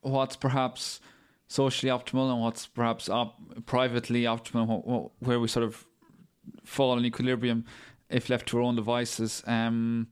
[0.00, 1.00] what's perhaps
[1.46, 5.86] socially optimal and what's perhaps op- privately optimal, where we sort of
[6.64, 7.64] fall in equilibrium
[8.10, 9.42] if left to our own devices.
[9.46, 10.08] Um,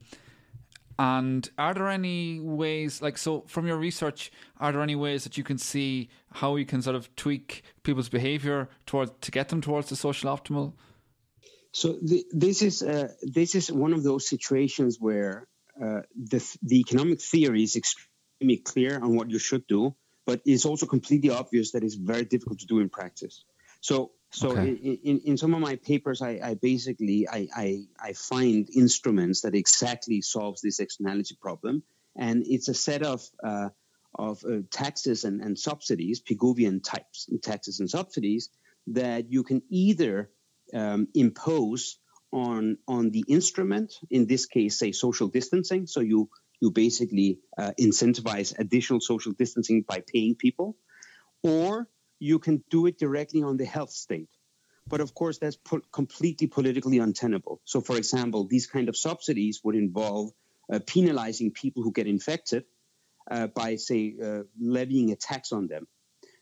[0.99, 5.37] and are there any ways, like, so from your research, are there any ways that
[5.37, 9.61] you can see how you can sort of tweak people's behavior towards to get them
[9.61, 10.73] towards the social optimal?
[11.71, 11.97] So
[12.31, 15.47] this is uh, this is one of those situations where
[15.81, 19.95] uh, the the economic theory is extremely clear on what you should do,
[20.27, 23.43] but it's also completely obvious that it's very difficult to do in practice.
[23.81, 24.69] So so okay.
[24.69, 29.41] in, in, in, some of my papers, I, I basically I, I, I, find instruments
[29.41, 31.83] that exactly solves this externality problem,
[32.15, 33.69] and it's a set of uh,
[34.15, 38.49] of uh, taxes and, and subsidies, Pigovian types taxes and subsidies
[38.87, 40.31] that you can either
[40.73, 41.99] um, impose
[42.31, 43.93] on on the instrument.
[44.09, 45.85] In this case, say social distancing.
[45.85, 46.29] So you
[46.59, 50.75] you basically uh, incentivize additional social distancing by paying people,
[51.43, 51.87] or
[52.23, 54.29] you can do it directly on the health state.
[54.87, 57.61] But of course, that's po- completely politically untenable.
[57.65, 60.31] So, for example, these kind of subsidies would involve
[60.71, 62.63] uh, penalizing people who get infected
[63.29, 65.87] uh, by, say, uh, levying a tax on them.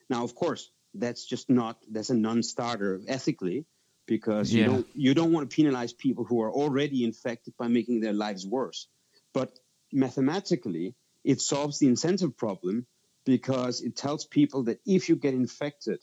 [0.09, 3.65] Now, of course, that's just not that's a non-starter ethically
[4.07, 8.01] because you don't you don't want to penalize people who are already infected by making
[8.01, 8.87] their lives worse.
[9.33, 9.49] But
[9.93, 12.85] mathematically, it solves the incentive problem
[13.25, 15.99] because it tells people that if you get infected,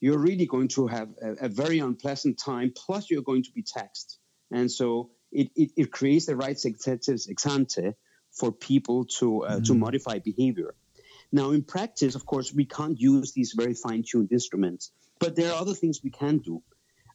[0.00, 3.62] you're really going to have a, a very unpleasant time, plus you're going to be
[3.62, 4.18] taxed.
[4.50, 7.94] And so it, it, it creates the right incentives ex ante
[8.32, 9.62] for people to, uh, mm-hmm.
[9.64, 10.74] to modify behavior.
[11.30, 15.52] Now, in practice, of course, we can't use these very fine tuned instruments, but there
[15.52, 16.62] are other things we can do.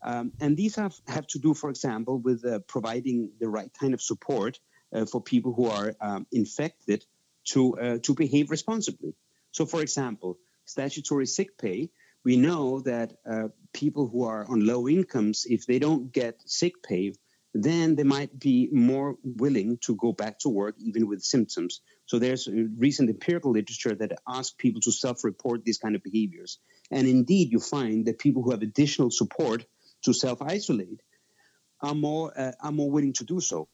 [0.04, 3.94] Um, and these have, have to do, for example, with uh, providing the right kind
[3.94, 4.60] of support
[4.94, 7.06] uh, for people who are um, infected
[7.46, 9.16] to, uh, to behave responsibly.
[9.54, 11.90] So, for example, statutory sick pay,
[12.26, 16.82] we know that uh, people who are on low incomes, if they don't get sick
[16.82, 17.14] pay,
[17.54, 21.82] then they might be more willing to go back to work even with symptoms.
[22.08, 26.58] So there's recent empirical literature that asks people to self-report these kind of behaviors.
[26.90, 29.66] And indeed, you find that people who have additional support
[30.06, 31.02] to self-isolate
[31.80, 33.68] are more uh, are more willing to do so.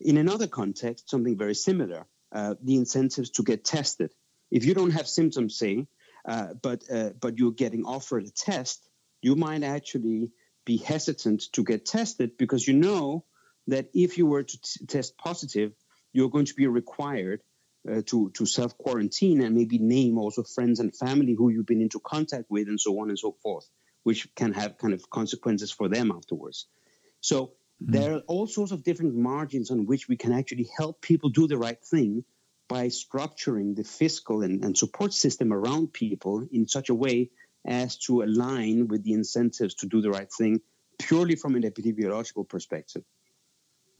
[0.00, 4.10] In another context, something very similar, uh, the incentives to get tested
[4.50, 5.86] if you don't have symptoms, say,
[6.26, 8.88] uh, but uh, but you're getting offered a test,
[9.22, 10.30] you might actually
[10.64, 13.24] be hesitant to get tested because you know
[13.66, 15.72] that if you were to t- test positive,
[16.12, 17.40] you're going to be required
[17.90, 21.80] uh, to to self quarantine and maybe name also friends and family who you've been
[21.80, 23.68] into contact with and so on and so forth,
[24.02, 26.66] which can have kind of consequences for them afterwards.
[27.20, 27.92] So mm-hmm.
[27.92, 31.46] there are all sorts of different margins on which we can actually help people do
[31.46, 32.24] the right thing
[32.68, 37.30] by structuring the fiscal and, and support system around people in such a way
[37.66, 40.60] as to align with the incentives to do the right thing
[40.98, 43.02] purely from an epidemiological perspective.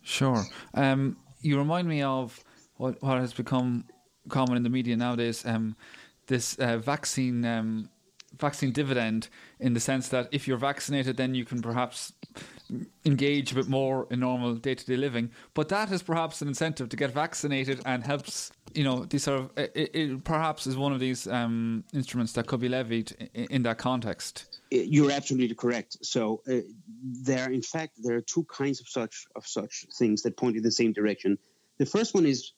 [0.02, 0.44] Sure.
[0.74, 2.42] Um, you remind me of
[2.76, 3.84] what, what has become
[4.28, 5.76] common in the media nowadays um,
[6.26, 7.88] this uh, vaccine um,
[8.38, 12.12] vaccine dividend in the sense that if you're vaccinated, then you can perhaps
[13.04, 15.30] engage a bit more in normal day to day living.
[15.54, 19.40] But that is perhaps an incentive to get vaccinated and helps, you know, these sort
[19.40, 23.44] of, it, it perhaps is one of these um, instruments that could be levied in,
[23.46, 24.60] in, that context.
[24.70, 25.98] You're absolutely correct.
[26.02, 26.60] So uh,
[27.02, 30.62] there, in fact, there are two kinds of such of such things that point in
[30.62, 31.38] the same direction.
[31.78, 32.52] The first one is,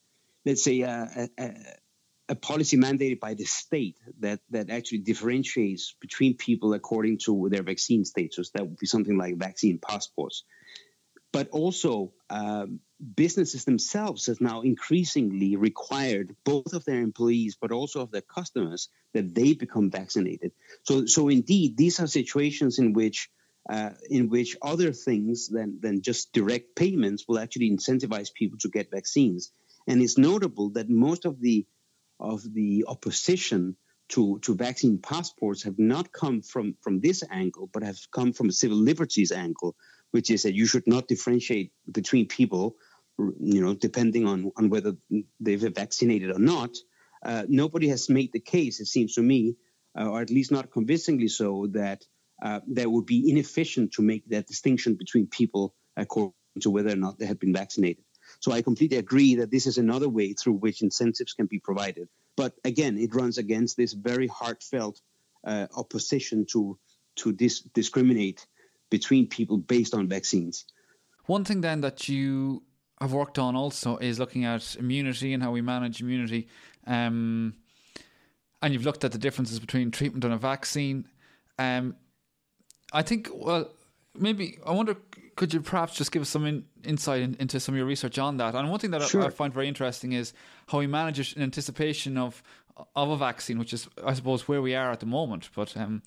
[0.45, 1.55] let's say, uh, a, a,
[2.31, 7.63] a policy mandated by the state that that actually differentiates between people according to their
[7.63, 8.51] vaccine status.
[8.51, 10.45] That would be something like vaccine passports.
[11.33, 12.81] But also, um,
[13.14, 18.89] businesses themselves have now increasingly required both of their employees, but also of their customers,
[19.12, 20.53] that they become vaccinated.
[20.83, 23.31] So, so indeed, these are situations in which
[23.68, 28.70] uh, in which other things than, than just direct payments will actually incentivize people to
[28.70, 29.53] get vaccines.
[29.87, 31.66] And it's notable that most of the
[32.18, 33.76] of the opposition
[34.11, 38.49] to, to vaccine passports have not come from, from this angle, but have come from
[38.49, 39.76] a civil liberties angle,
[40.11, 42.77] which is that you should not differentiate between people,
[43.19, 44.97] you know, depending on, on whether
[45.41, 46.77] they've been vaccinated or not.
[47.25, 49.57] Uh, nobody has made the case, it seems to me,
[49.99, 52.05] uh, or at least not convincingly so, that
[52.43, 56.97] uh, that would be inefficient to make that distinction between people according to whether or
[56.97, 58.03] not they have been vaccinated.
[58.41, 62.09] So I completely agree that this is another way through which incentives can be provided.
[62.37, 65.01] But again, it runs against this very heartfelt
[65.45, 66.79] uh, opposition to
[67.17, 68.47] to dis- discriminate
[68.91, 70.64] between people based on vaccines.
[71.26, 72.62] One thing then that you
[73.01, 76.49] have worked on also is looking at immunity and how we manage immunity.
[76.86, 77.55] Um,
[78.62, 81.07] and you've looked at the differences between treatment and a vaccine.
[81.59, 81.97] Um,
[82.93, 83.70] I think, well,
[84.14, 84.97] maybe I wonder,
[85.36, 88.18] could you perhaps just give us some in, insight in, into some of your research
[88.18, 88.55] on that?
[88.55, 89.22] And one thing that sure.
[89.22, 90.32] I, I, find very interesting is
[90.68, 92.43] how we manage it in anticipation of
[92.97, 95.51] of a vaccine, which is, I suppose, where we are at the moment.
[95.55, 96.03] But um,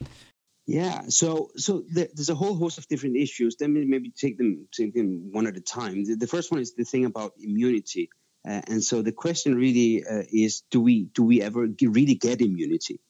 [0.66, 3.58] yeah, so so there's a whole host of different issues.
[3.60, 6.06] Let me maybe take them take them one at a time.
[6.06, 8.10] The, the first one is the thing about immunity,
[8.48, 12.42] uh, and so the question really uh, is: Do we do we ever really get
[12.42, 13.02] immunity?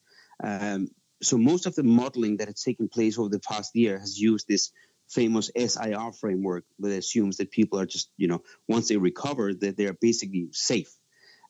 [0.43, 0.87] Um,
[1.21, 4.47] so most of the modeling that has taken place over the past year has used
[4.47, 4.71] this
[5.09, 9.77] famous SIR framework that assumes that people are just, you know, once they recover, that
[9.77, 10.91] they're basically safe.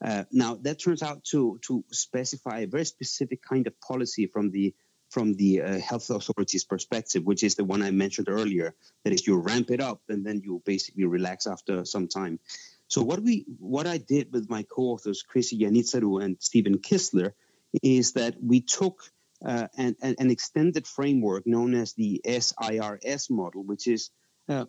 [0.03, 4.51] Uh, now that turns out to to specify a very specific kind of policy from
[4.51, 4.75] the
[5.13, 8.73] from the uh, health authorities' perspective, which is the one I mentioned earlier.
[9.03, 12.39] That is, you ramp it up and then you basically relax after some time.
[12.87, 17.33] So what we what I did with my co-authors Kriisi Janitsalu and Stephen Kissler
[17.81, 19.03] is that we took
[19.45, 24.11] uh, an, an, extended framework known as the SIRS model, which is
[24.47, 24.65] uh,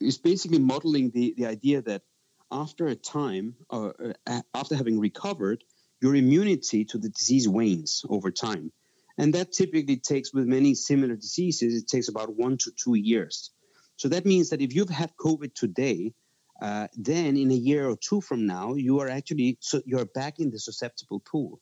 [0.00, 2.02] is basically modeling the, the idea that
[2.50, 3.90] after a time, uh,
[4.26, 5.64] uh, after having recovered,
[6.00, 8.72] your immunity to the disease wanes over time.
[9.18, 13.50] And that typically takes, with many similar diseases, it takes about one to two years.
[13.96, 16.12] So that means that if you've had COVID today,
[16.60, 20.38] uh, then in a year or two from now, you are actually so you're back
[20.38, 21.60] in the susceptible pool.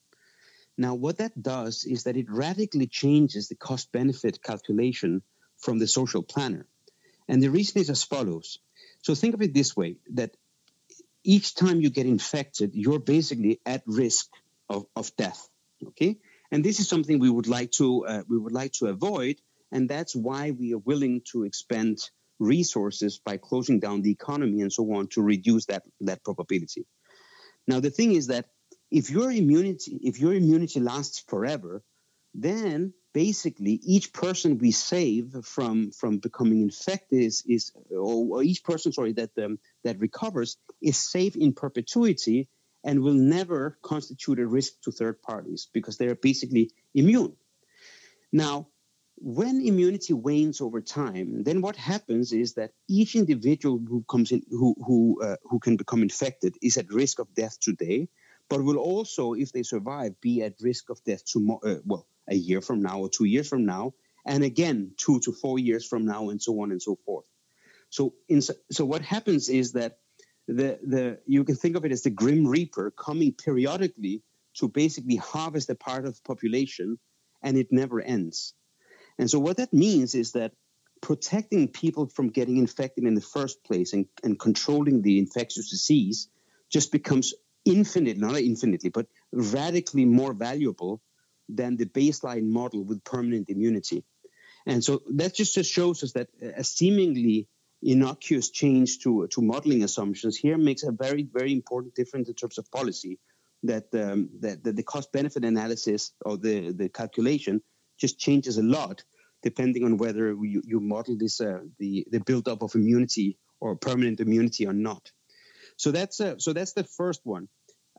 [0.77, 5.23] Now, what that does is that it radically changes the cost benefit calculation
[5.59, 6.67] from the social planner.
[7.29, 8.59] And the reason is as follows.
[9.03, 10.37] So think of it this way that
[11.23, 14.29] each time you get infected, you're basically at risk
[14.69, 15.49] of, of death.
[15.89, 16.19] Okay?
[16.55, 19.41] And this is something we would like to uh, we would like to avoid,
[19.73, 21.99] and that's why we are willing to expend
[22.39, 26.87] resources by closing down the economy and so on to reduce that that probability.
[27.67, 28.47] Now the thing is that
[28.93, 31.83] if your immunity if your immunity lasts forever,
[32.35, 38.93] then basically each person we save from from becoming infected is, is or each person
[38.93, 42.49] sorry that um, that recovers is safe in perpetuity
[42.85, 47.35] and will never constitute a risk to third parties because they are basically immune.
[48.32, 48.68] Now,
[49.16, 54.43] when immunity wanes over time, then what happens is that each individual who comes in
[54.51, 58.09] who who uh, who can become infected is at risk of death today
[58.49, 61.61] but will also, if they survive, be at risk of death tomorrow.
[61.64, 63.93] Uh, well, a year from now or two years from now,
[64.26, 67.24] and again two to four years from now, and so on and so forth.
[67.91, 69.99] So, in, so what happens is that
[70.47, 74.22] the the you can think of it as the grim reaper coming periodically
[74.55, 76.99] to basically harvest a part of the population,
[77.42, 78.55] and it never ends.
[79.18, 80.53] And so what that means is that
[81.01, 86.28] protecting people from getting infected in the first place and, and controlling the infectious disease
[86.70, 87.34] just becomes
[87.64, 91.03] infinitely, not infinitely, but radically more valuable
[91.49, 94.05] than the baseline model with permanent immunity.
[94.66, 97.49] And so that just, just shows us that a seemingly
[97.85, 102.59] innocuous change to, to modeling assumptions here makes a very, very important difference in terms
[102.59, 103.18] of policy.
[103.62, 107.62] That, um, that, that the cost benefit analysis or the, the calculation
[107.99, 109.03] just changes a lot
[109.43, 114.20] depending on whether you, you model this uh, the, the buildup of immunity or permanent
[114.20, 115.11] immunity or not.
[115.76, 117.49] So that's uh, so that's the first one.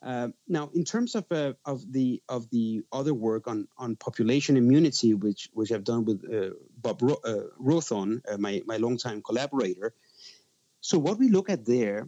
[0.06, 4.56] Uh, now, in terms of uh, of the of the other work on on population
[4.56, 9.24] immunity, which which I've done with uh, Bob Ro- uh, Rowthorn, uh, my my longtime
[9.24, 9.96] collaborator.
[10.82, 12.08] So what we look at there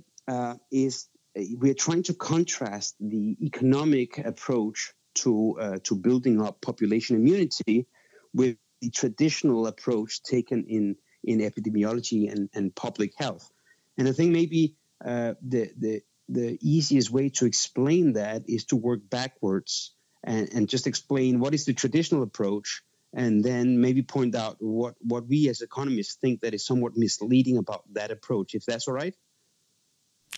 [0.71, 7.87] is we're trying to contrast the economic approach to to building up population immunity
[8.33, 13.51] with the traditional approach taken in in epidemiology and, and public health.
[13.97, 18.75] And I think maybe uh, the the the easiest way to explain that is to
[18.75, 24.35] work backwards and, and just explain what is the traditional approach and then maybe point
[24.35, 28.65] out what, what we as economists think that is somewhat misleading about that approach, if
[28.65, 29.15] that's all right.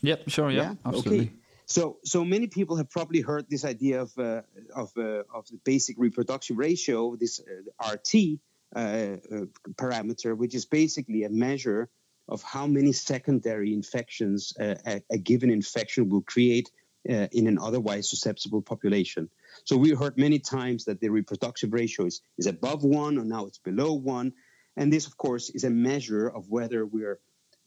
[0.01, 0.73] Yep, sure, yeah, yeah?
[0.85, 1.19] absolutely.
[1.19, 1.33] Okay.
[1.65, 4.41] So, so many people have probably heard this idea of uh,
[4.75, 8.39] of uh, of the basic reproduction ratio, this uh, RT
[8.75, 11.89] uh, uh, parameter, which is basically a measure
[12.29, 16.69] of how many secondary infections uh, a, a, given infection will create
[17.05, 19.29] in an otherwise susceptible population.
[19.63, 23.45] So we heard many times that the reproductive ratio is, is above one, or now
[23.45, 24.33] it's below one,
[24.75, 27.19] and this, of course, is a measure of whether we're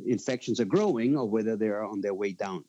[0.07, 2.65] infections are growing or whether they are on their way down.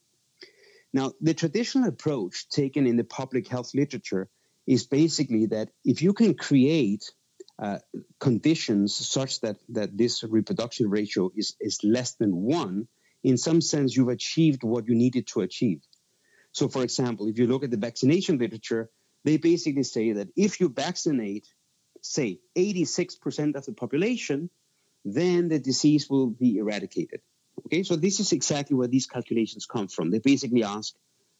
[0.93, 4.29] Now, the traditional approach taken in the public health literature
[4.67, 7.11] is basically that if you can create
[7.59, 7.79] uh,
[8.19, 12.87] conditions such that, that this reproduction ratio is, is less than one,
[13.23, 15.81] in some sense, you've achieved what you needed to achieve.
[16.51, 18.89] So, for example, if you look at the vaccination literature,
[19.23, 21.47] they basically say that if you vaccinate,
[22.01, 24.49] say, 86% of the population,
[25.05, 27.21] then the disease will be eradicated.
[27.65, 30.11] Okay, so this is exactly where these calculations come from.
[30.11, 30.93] They basically ask,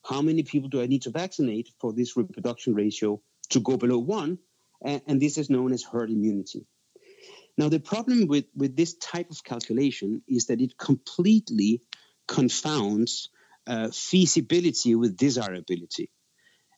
[0.05, 3.99] how many people do I need to vaccinate for this reproduction ratio to go below
[3.99, 4.38] one?
[4.84, 6.66] And, and this is known as herd immunity.
[7.58, 11.82] Now, the problem with, with this type of calculation is that it completely
[12.28, 13.30] confounds
[13.68, 16.10] uh, feasibility with desirability.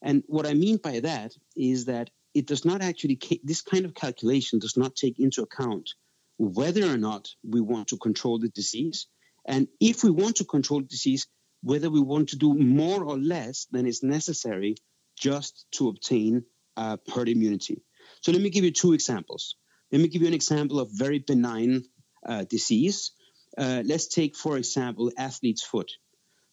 [0.01, 3.95] And what I mean by that is that it does not actually, this kind of
[3.95, 5.91] calculation does not take into account
[6.37, 9.07] whether or not we want to control the disease.
[9.47, 11.27] And if we want to control the disease,
[11.63, 14.75] whether we want to do more or less than is necessary
[15.17, 16.43] just to obtain
[16.75, 17.81] uh, herd immunity.
[18.25, 19.55] So let me give you two examples.
[19.91, 21.83] Let me give you an example of very benign
[22.25, 23.11] uh, disease.
[23.55, 25.91] Uh, let's take, for example, athlete's foot.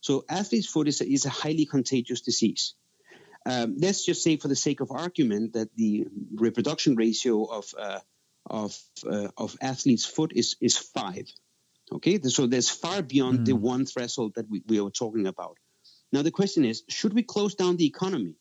[0.00, 2.74] So athlete's foot is a, is a highly contagious disease.
[3.46, 8.00] Um, let's just say, for the sake of argument, that the reproduction ratio of uh,
[8.44, 8.78] of
[9.10, 11.26] uh, of athlete's foot is is five.
[11.90, 13.44] Okay, so there's far beyond mm.
[13.46, 15.56] the one threshold that we, we are talking about.
[16.12, 18.36] Now the question is, should we close down the economy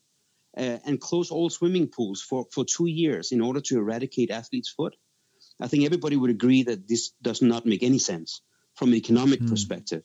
[0.58, 4.70] uh, and close all swimming pools for for two years in order to eradicate athlete's
[4.70, 4.96] foot?
[5.60, 8.42] I think everybody would agree that this does not make any sense
[8.76, 9.50] from an economic mm.
[9.50, 10.04] perspective.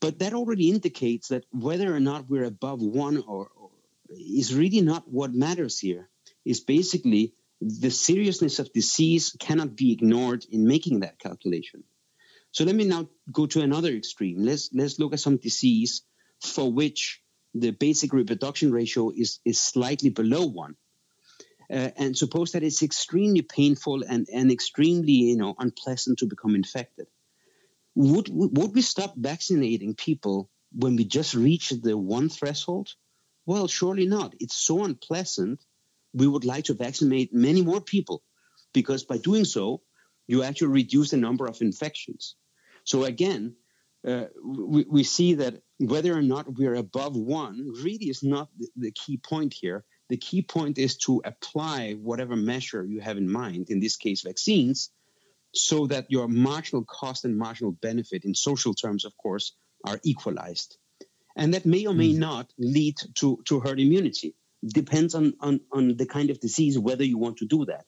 [0.00, 3.70] But that already indicates that whether or not we're above one or, or
[4.08, 6.08] is really not what matters here.
[6.44, 11.82] Is basically the seriousness of disease cannot be ignored in making that calculation.
[12.52, 14.44] So let me now go to another extreme.
[14.44, 16.02] Let's let's look at some disease
[16.40, 17.20] for which
[17.58, 20.76] the basic reproduction ratio is is slightly below one.
[21.68, 26.54] Uh, and suppose that it's extremely painful and, and extremely you know unpleasant to become
[26.54, 27.06] infected.
[27.94, 32.94] Would would we stop vaccinating people when we just reach the one threshold?
[33.46, 34.34] Well, surely not.
[34.40, 35.64] It's so unpleasant
[36.12, 38.22] we would like to vaccinate many more people
[38.72, 39.82] because by doing so,
[40.26, 42.36] you actually reduce the number of infections.
[42.84, 43.56] So again,
[44.06, 48.68] uh, we, we, see that whether or not we're above one really is not the,
[48.76, 49.84] the, key point here.
[50.08, 54.22] The key point is to apply whatever measure you have in mind, in this case,
[54.22, 54.90] vaccines,
[55.54, 60.76] so that your marginal cost and marginal benefit, in social terms, of course, are equalized.
[61.36, 62.18] And that may or may mm.
[62.18, 64.34] not lead to, to herd immunity
[64.66, 67.84] depends on, on, on the kind of disease whether you want to do that.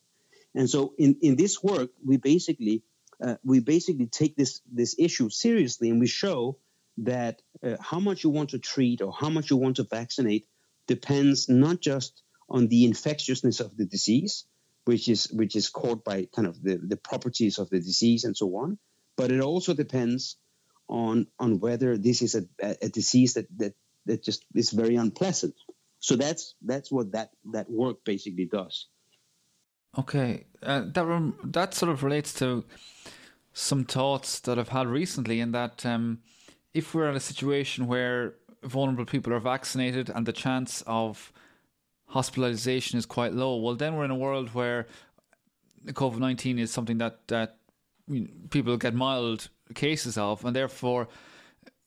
[0.54, 2.82] And so in, in this work, we basically
[3.22, 6.58] uh, we basically take this this issue seriously, and we show
[6.98, 10.46] that uh, how much you want to treat or how much you want to vaccinate
[10.86, 14.44] depends not just on the infectiousness of the disease,
[14.84, 18.36] which is which is caught by kind of the, the properties of the disease and
[18.36, 18.78] so on,
[19.16, 20.36] but it also depends
[20.88, 22.44] on on whether this is a,
[22.82, 23.74] a disease that, that
[24.06, 25.54] that just is very unpleasant.
[26.00, 28.86] So that's that's what that that work basically does.
[29.96, 32.64] Okay, uh, that rem- that sort of relates to
[33.52, 35.40] some thoughts that I've had recently.
[35.40, 36.18] In that, um,
[36.74, 41.32] if we're in a situation where vulnerable people are vaccinated and the chance of
[42.06, 44.86] hospitalization is quite low, well, then we're in a world where
[45.86, 47.56] COVID nineteen is something that that
[48.50, 51.08] people get mild cases of, and therefore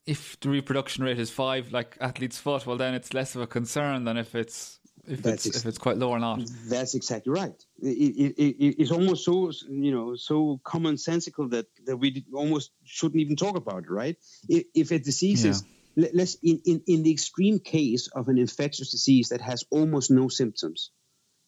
[0.05, 3.47] if the reproduction rate is five, like athlete's foot, well, then it's less of a
[3.47, 6.41] concern than if it's if it's ex- if it's quite low or not.
[6.67, 7.53] That's exactly right.
[7.81, 13.21] It, it, it, it's almost so you know so commonsensical that that we almost shouldn't
[13.21, 14.17] even talk about it, right?
[14.47, 15.51] If, if a disease yeah.
[15.51, 15.63] is
[15.95, 20.29] let's in, in in the extreme case of an infectious disease that has almost no
[20.29, 20.91] symptoms,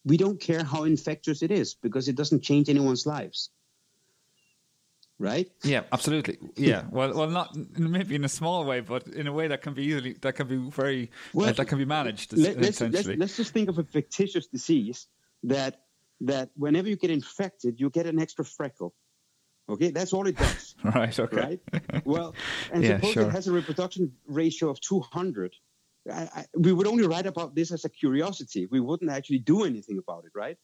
[0.03, 3.49] we don't care how infectious it is because it doesn't change anyone's lives
[5.23, 5.49] right?
[5.63, 6.37] Yeah, absolutely.
[6.55, 9.73] Yeah, well, well, not maybe in a small way, but in a way that can
[9.73, 12.37] be easily that can be very well, uh, that can be managed.
[12.37, 15.07] Let, us let's, let's just think of a fictitious disease
[15.43, 15.81] that
[16.21, 18.93] that whenever you get infected, you get an extra freckle.
[19.69, 20.75] Okay, that's all it does.
[20.83, 21.17] right.
[21.17, 21.37] Okay.
[21.37, 22.05] Right.
[22.05, 22.35] Well,
[22.73, 23.23] and yeah, suppose sure.
[23.23, 25.55] it has a reproduction ratio of two hundred.
[26.11, 28.67] I, I, we would only write about this as a curiosity.
[28.69, 30.57] We wouldn't actually do anything about it, right?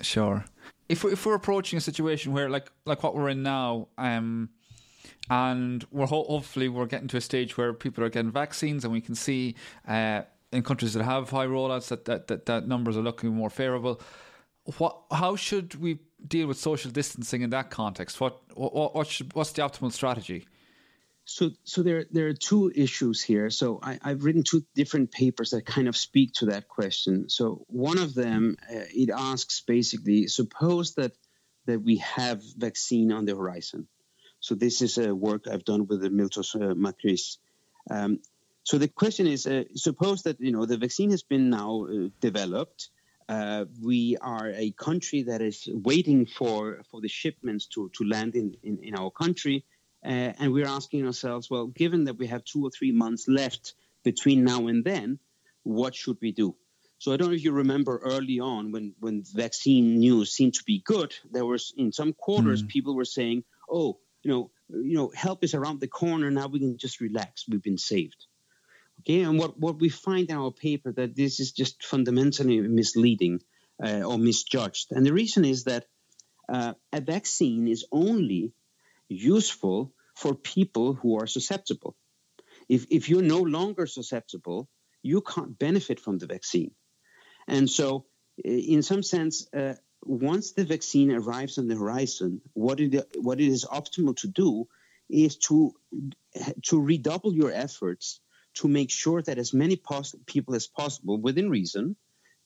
[0.00, 0.44] Sure.
[0.88, 4.50] If we're, if we're approaching a situation where, like like what we're in now, um,
[5.28, 8.92] and we're ho- hopefully we're getting to a stage where people are getting vaccines, and
[8.92, 9.56] we can see
[9.88, 10.22] uh,
[10.52, 14.00] in countries that have high rollouts that that, that, that numbers are looking more favourable.
[14.78, 14.98] What?
[15.10, 18.20] How should we deal with social distancing in that context?
[18.20, 20.46] What what, what should, what's the optimal strategy?
[21.28, 23.50] So, so there there are two issues here.
[23.50, 27.28] So, I, have written two different papers that kind of speak to that question.
[27.28, 31.12] So, one of them uh, it asks basically, suppose that
[31.66, 33.88] that we have vaccine on the horizon.
[34.38, 37.38] So, this is a work I've done with the Miltos uh, Makris.
[37.90, 38.20] Um,
[38.62, 42.08] so, the question is, uh, suppose that you know the vaccine has been now uh,
[42.20, 42.90] developed.
[43.28, 48.36] Uh, we are a country that is waiting for for the shipments to to land
[48.36, 49.64] in in, in our country
[50.06, 53.74] uh, and we're asking ourselves, well, given that we have two or three months left
[54.04, 55.18] between now and then,
[55.64, 56.54] what should we do?
[56.98, 60.64] So I don't know if you remember early on when, when vaccine news seemed to
[60.64, 62.68] be good, there was in some quarters mm.
[62.68, 66.30] people were saying, oh, you know, you know, help is around the corner.
[66.30, 67.44] Now we can just relax.
[67.48, 68.26] We've been saved.
[69.00, 73.42] Okay, and what, what we find in our paper that this is just fundamentally misleading
[73.82, 74.92] uh, or misjudged.
[74.92, 75.86] And the reason is that
[76.48, 78.52] uh, a vaccine is only
[79.08, 81.94] useful for people who are susceptible.
[82.68, 84.68] If, if you're no longer susceptible,
[85.02, 86.72] you can't benefit from the vaccine.
[87.46, 88.06] And so,
[88.44, 93.48] in some sense, uh, once the vaccine arrives on the horizon, what it, what it
[93.48, 94.66] is optimal to do
[95.08, 95.72] is to,
[96.62, 98.20] to redouble your efforts
[98.54, 101.94] to make sure that as many pos- people as possible, within reason,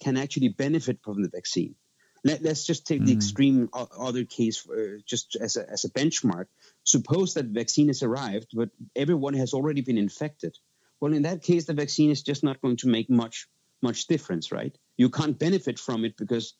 [0.02, 1.74] can actually benefit from the vaccine.
[2.22, 3.06] Let, us just take mm.
[3.06, 6.46] the extreme other case uh, just as a, as a benchmark.
[6.84, 10.56] Suppose that vaccine has arrived, but everyone has already been infected.
[11.00, 13.48] Well, in that case, the vaccine is just not going to make much
[13.82, 14.76] much difference, right?
[14.98, 16.54] You can't benefit from it because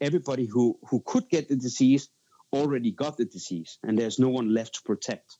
[0.00, 2.08] everybody who, who could get the disease
[2.52, 5.38] already got the disease, and there's no one left to protect.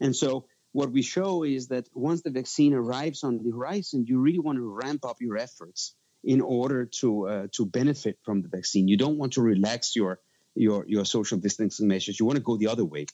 [0.00, 4.20] And so, what we show is that once the vaccine arrives on the horizon, you
[4.20, 5.94] really want to ramp up your efforts
[6.26, 8.88] in order to uh, to benefit from the vaccine.
[8.88, 10.18] You don't want to relax your
[10.54, 12.18] your your social distancing measures.
[12.18, 13.06] You want to go the other way.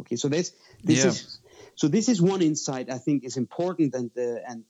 [0.00, 0.52] Okay, so this
[0.84, 1.08] this yeah.
[1.08, 1.40] is
[1.74, 4.64] so this is one insight I think is important and uh, and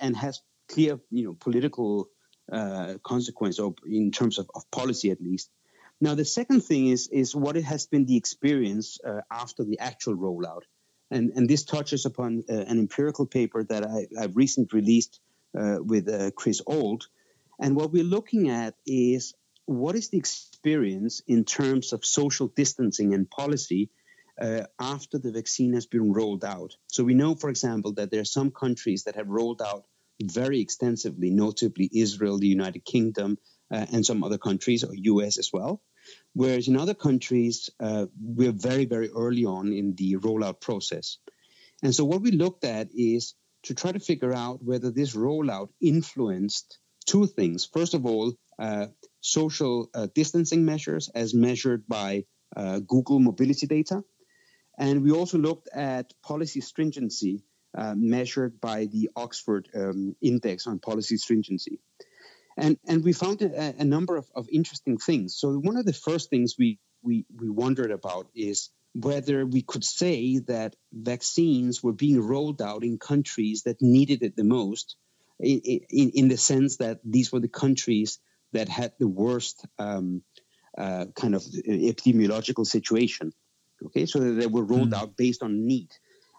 [0.00, 2.08] and has clear you know political
[2.50, 5.50] uh, consequence or in terms of, of policy at least.
[6.00, 9.78] Now the second thing is is what it has been the experience uh, after the
[9.78, 10.64] actual rollout,
[11.10, 15.20] and and this touches upon uh, an empirical paper that I, have recently released
[15.58, 17.08] uh, with uh, Chris Old,
[17.62, 19.34] and what we're looking at is
[19.66, 23.88] what is the experience in terms of social distancing and policy
[24.40, 26.76] uh, after the vaccine has been rolled out.
[26.88, 29.84] So we know, for example, that there are some countries that have rolled out
[30.20, 33.38] very extensively, notably Israel, the United Kingdom,
[33.70, 35.80] uh, and some other countries, or US as well.
[36.34, 41.18] Whereas in other countries, uh, we're very, very early on in the rollout process.
[41.80, 43.34] And so what we looked at is
[43.64, 47.64] to try to figure out whether this rollout influenced two things.
[47.64, 48.86] First of all, uh,
[49.20, 52.24] social uh, distancing measures as measured by
[52.56, 54.04] uh, Google mobility data.
[54.78, 57.42] And we also looked at policy stringency
[57.76, 61.78] uh, measured by the Oxford um, Index on Policy Stringency.
[62.56, 65.36] And, and we found a, a number of, of interesting things.
[65.36, 69.84] So, one of the first things we, we, we wondered about is whether we could
[69.84, 74.96] say that vaccines were being rolled out in countries that needed it the most
[75.42, 78.18] in, in, in the sense that these were the countries
[78.52, 80.22] that had the worst um,
[80.76, 83.32] uh, kind of epidemiological situation.
[83.86, 84.96] Okay, so they were rolled mm.
[84.96, 85.90] out based on need,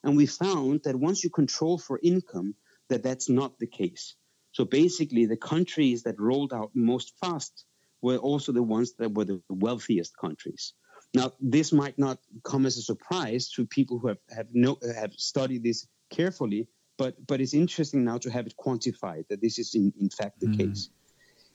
[0.03, 2.55] and we found that once you control for income,
[2.89, 4.15] that that's not the case.
[4.53, 7.65] So basically, the countries that rolled out most fast
[8.01, 10.73] were also the ones that were the wealthiest countries.
[11.13, 15.13] Now, this might not come as a surprise to people who have have, no, have
[15.13, 16.67] studied this carefully,
[17.03, 20.39] but but it's interesting now to have it quantified that this is in, in fact
[20.39, 20.57] the mm.
[20.57, 20.89] case.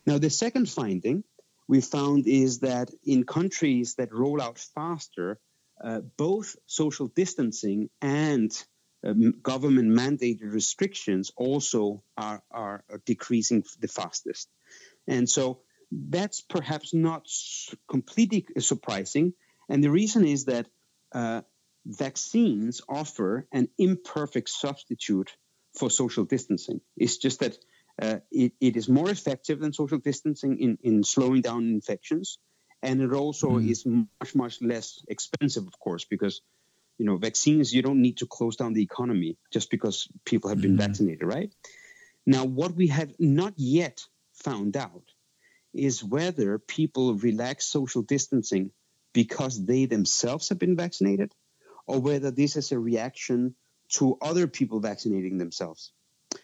[0.06, 1.24] Now, the second finding
[1.66, 5.38] we found is that in countries that roll out faster,
[5.82, 8.50] uh, both social distancing and
[9.06, 14.48] um, government mandated restrictions also are, are, are, decreasing the fastest.
[15.06, 17.26] And so that's perhaps not
[17.88, 19.32] completely surprising.
[19.70, 20.66] And the reason is that
[21.12, 21.42] uh,
[21.88, 25.32] vaccines offer an imperfect substitute
[25.74, 26.80] for social distancing.
[26.96, 27.56] It's just that
[28.00, 32.38] uh, it, it is more effective than social distancing in, in slowing down infections.
[32.82, 33.68] And it also mm.
[33.68, 36.42] is much, much less expensive, of course, because
[36.98, 40.60] you know vaccines you don't need to close down the economy just because people have
[40.60, 40.80] been mm.
[40.80, 41.52] vaccinated right
[42.26, 45.04] Now, what we have not yet found out
[45.72, 48.70] is whether people relax social distancing
[49.12, 51.32] because they themselves have been vaccinated
[51.88, 53.54] or whether this is a reaction
[53.88, 55.92] to other people vaccinating themselves.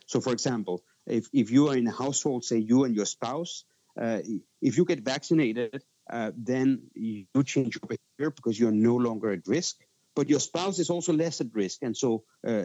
[0.07, 3.64] So, for example, if, if you are in a household, say you and your spouse,
[4.01, 4.20] uh,
[4.62, 9.47] if you get vaccinated, uh, then you change your behavior because you're no longer at
[9.47, 9.76] risk.
[10.16, 12.62] But your spouse is also less at risk, and so uh,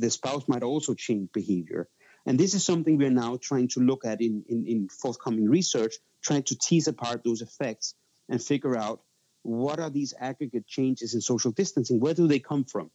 [0.00, 1.88] the spouse might also change behavior.
[2.26, 5.94] And this is something we're now trying to look at in, in, in forthcoming research,
[6.22, 7.96] trying to tease apart those effects
[8.28, 9.00] and figure out
[9.42, 12.00] what are these aggregate changes in social distancing?
[12.00, 12.90] Where do they come from?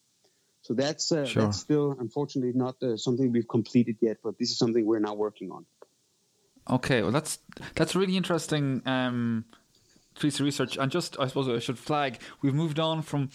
[0.62, 1.44] So that's, uh, sure.
[1.44, 5.14] that's still, unfortunately, not uh, something we've completed yet, but this is something we're now
[5.14, 5.66] working on.
[6.70, 7.40] Okay, well, that's
[7.76, 9.46] that's really interesting um,
[10.20, 10.78] piece of research.
[10.78, 13.30] And just, I suppose, I should flag we've moved on from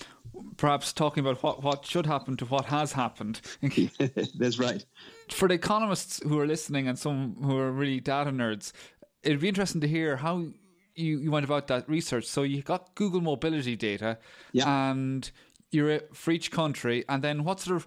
[0.56, 3.40] perhaps talking about what, what should happen to what has happened.
[4.38, 4.84] that's right.
[5.30, 8.72] For the economists who are listening and some who are really data nerds,
[9.22, 10.44] it'd be interesting to hear how
[10.94, 12.26] you, you went about that research.
[12.26, 14.18] So you got Google mobility data,
[14.52, 14.90] yeah.
[14.90, 15.30] and
[15.70, 17.86] you're for each country, and then what sort of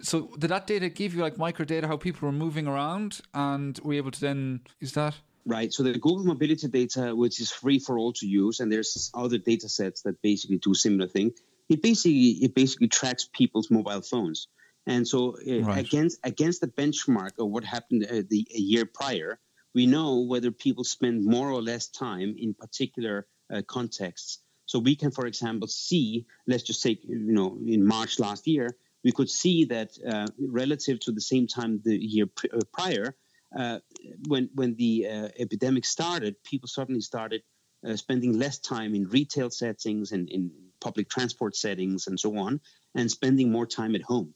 [0.00, 3.78] so did that data give you like micro data how people were moving around, and
[3.82, 5.14] were able to then is that?
[5.44, 5.72] Right.
[5.72, 9.38] So the Google mobility data, which is free for all to use, and there's other
[9.38, 11.32] data sets that basically do similar thing.
[11.68, 14.48] It basically it basically tracks people's mobile phones,
[14.86, 15.78] and so uh, right.
[15.78, 19.38] against against the benchmark of what happened uh, the a year prior,
[19.74, 24.42] we know whether people spend more or less time in particular uh, contexts.
[24.66, 28.76] So we can, for example, see, let's just take, you know, in March last year,
[29.04, 33.16] we could see that uh, relative to the same time the year pr- uh, prior,
[33.56, 33.78] uh,
[34.26, 37.42] when when the uh, epidemic started, people suddenly started
[37.86, 40.50] uh, spending less time in retail settings and in
[40.80, 42.60] public transport settings and so on,
[42.94, 44.34] and spending more time at home.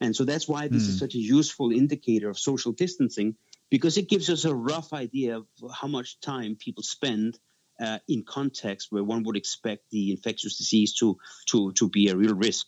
[0.00, 0.88] And so that's why this mm.
[0.88, 0.98] is hmm.
[0.98, 3.36] such a useful indicator of social distancing
[3.72, 7.38] because it gives us a rough idea of how much time people spend
[7.80, 11.16] uh, in context where one would expect the infectious disease to
[11.46, 12.66] to to be a real risk.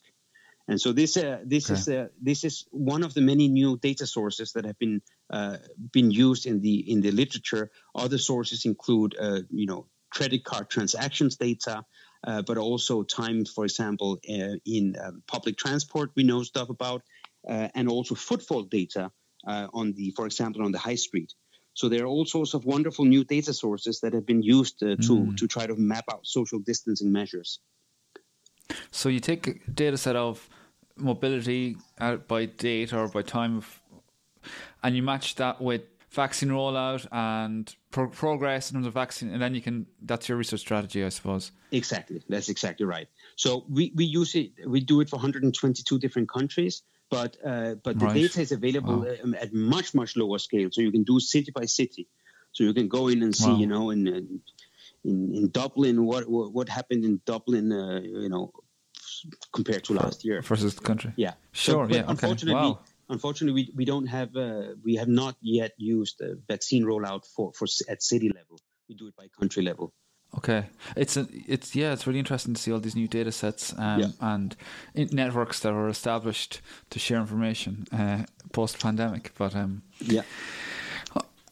[0.66, 1.78] And so this uh, this okay.
[1.78, 5.58] is uh, this is one of the many new data sources that have been uh,
[5.92, 7.70] been used in the in the literature.
[7.94, 11.84] Other sources include uh, you know credit card transactions data,
[12.26, 14.18] uh, but also time, for example,
[14.64, 16.12] in um, public transport.
[16.16, 17.02] We know stuff about,
[17.46, 19.12] and also footfall data
[19.46, 21.32] uh, on the, for example, on the high street.
[21.74, 24.96] So there are all sorts of wonderful new data sources that have been used uh,
[24.96, 25.36] to mm.
[25.36, 27.58] to try to map out social distancing measures.
[28.90, 30.48] So you take a data set of
[30.96, 31.76] mobility
[32.28, 33.80] by date or by time of,
[34.82, 39.42] and you match that with vaccine rollout and pro- progress in terms of vaccine, and
[39.42, 39.86] then you can.
[40.00, 41.50] That's your research strategy, I suppose.
[41.72, 42.22] Exactly.
[42.28, 43.08] That's exactly right.
[43.34, 44.52] So we, we use it.
[44.64, 48.14] We do it for 122 different countries but uh, but the right.
[48.14, 49.34] data is available wow.
[49.40, 50.68] At much much lower scale.
[50.72, 52.08] So you can do city by city.
[52.52, 53.56] So you can go in and see, wow.
[53.58, 54.40] you know, in, in
[55.04, 58.52] in Dublin what what, happened in Dublin, uh, you know,
[59.52, 61.12] compared to last year versus the country.
[61.16, 61.88] Yeah, sure.
[61.88, 62.70] So, yeah, unfortunately, okay.
[62.70, 62.80] wow.
[63.08, 67.52] unfortunately, we, we don't have uh, we have not yet used the vaccine rollout for
[67.52, 68.58] for at city level.
[68.88, 69.92] We do it by country level.
[70.38, 70.66] Okay,
[70.96, 74.00] it's a, it's yeah, it's really interesting to see all these new data sets um,
[74.00, 74.08] yeah.
[74.20, 74.56] and
[74.94, 76.60] networks that are established
[76.90, 79.32] to share information uh, post pandemic.
[79.38, 80.22] But um, yeah.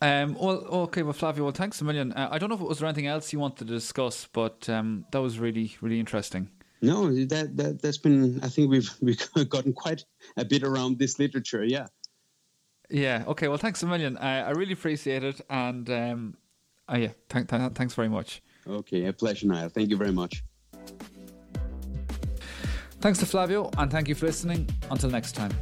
[0.02, 2.12] Um, well, okay, well, Flavio, well, thanks a million.
[2.12, 4.68] Uh, I don't know if it was there anything else you wanted to discuss, but
[4.68, 6.50] um, that was really, really interesting.
[6.80, 8.40] No, that, that that's been.
[8.42, 10.04] I think we've we've gotten quite
[10.36, 11.64] a bit around this literature.
[11.64, 11.86] Yeah.
[12.90, 13.22] Yeah.
[13.28, 13.46] Okay.
[13.46, 14.18] Well, thanks a million.
[14.18, 16.36] I, I really appreciate it, and um,
[16.88, 18.42] oh yeah, th- th- thanks very much.
[18.66, 19.68] Okay, a pleasure, Niall.
[19.68, 20.44] Thank you very much.
[23.00, 24.68] Thanks to Flavio, and thank you for listening.
[24.90, 25.52] Until next time.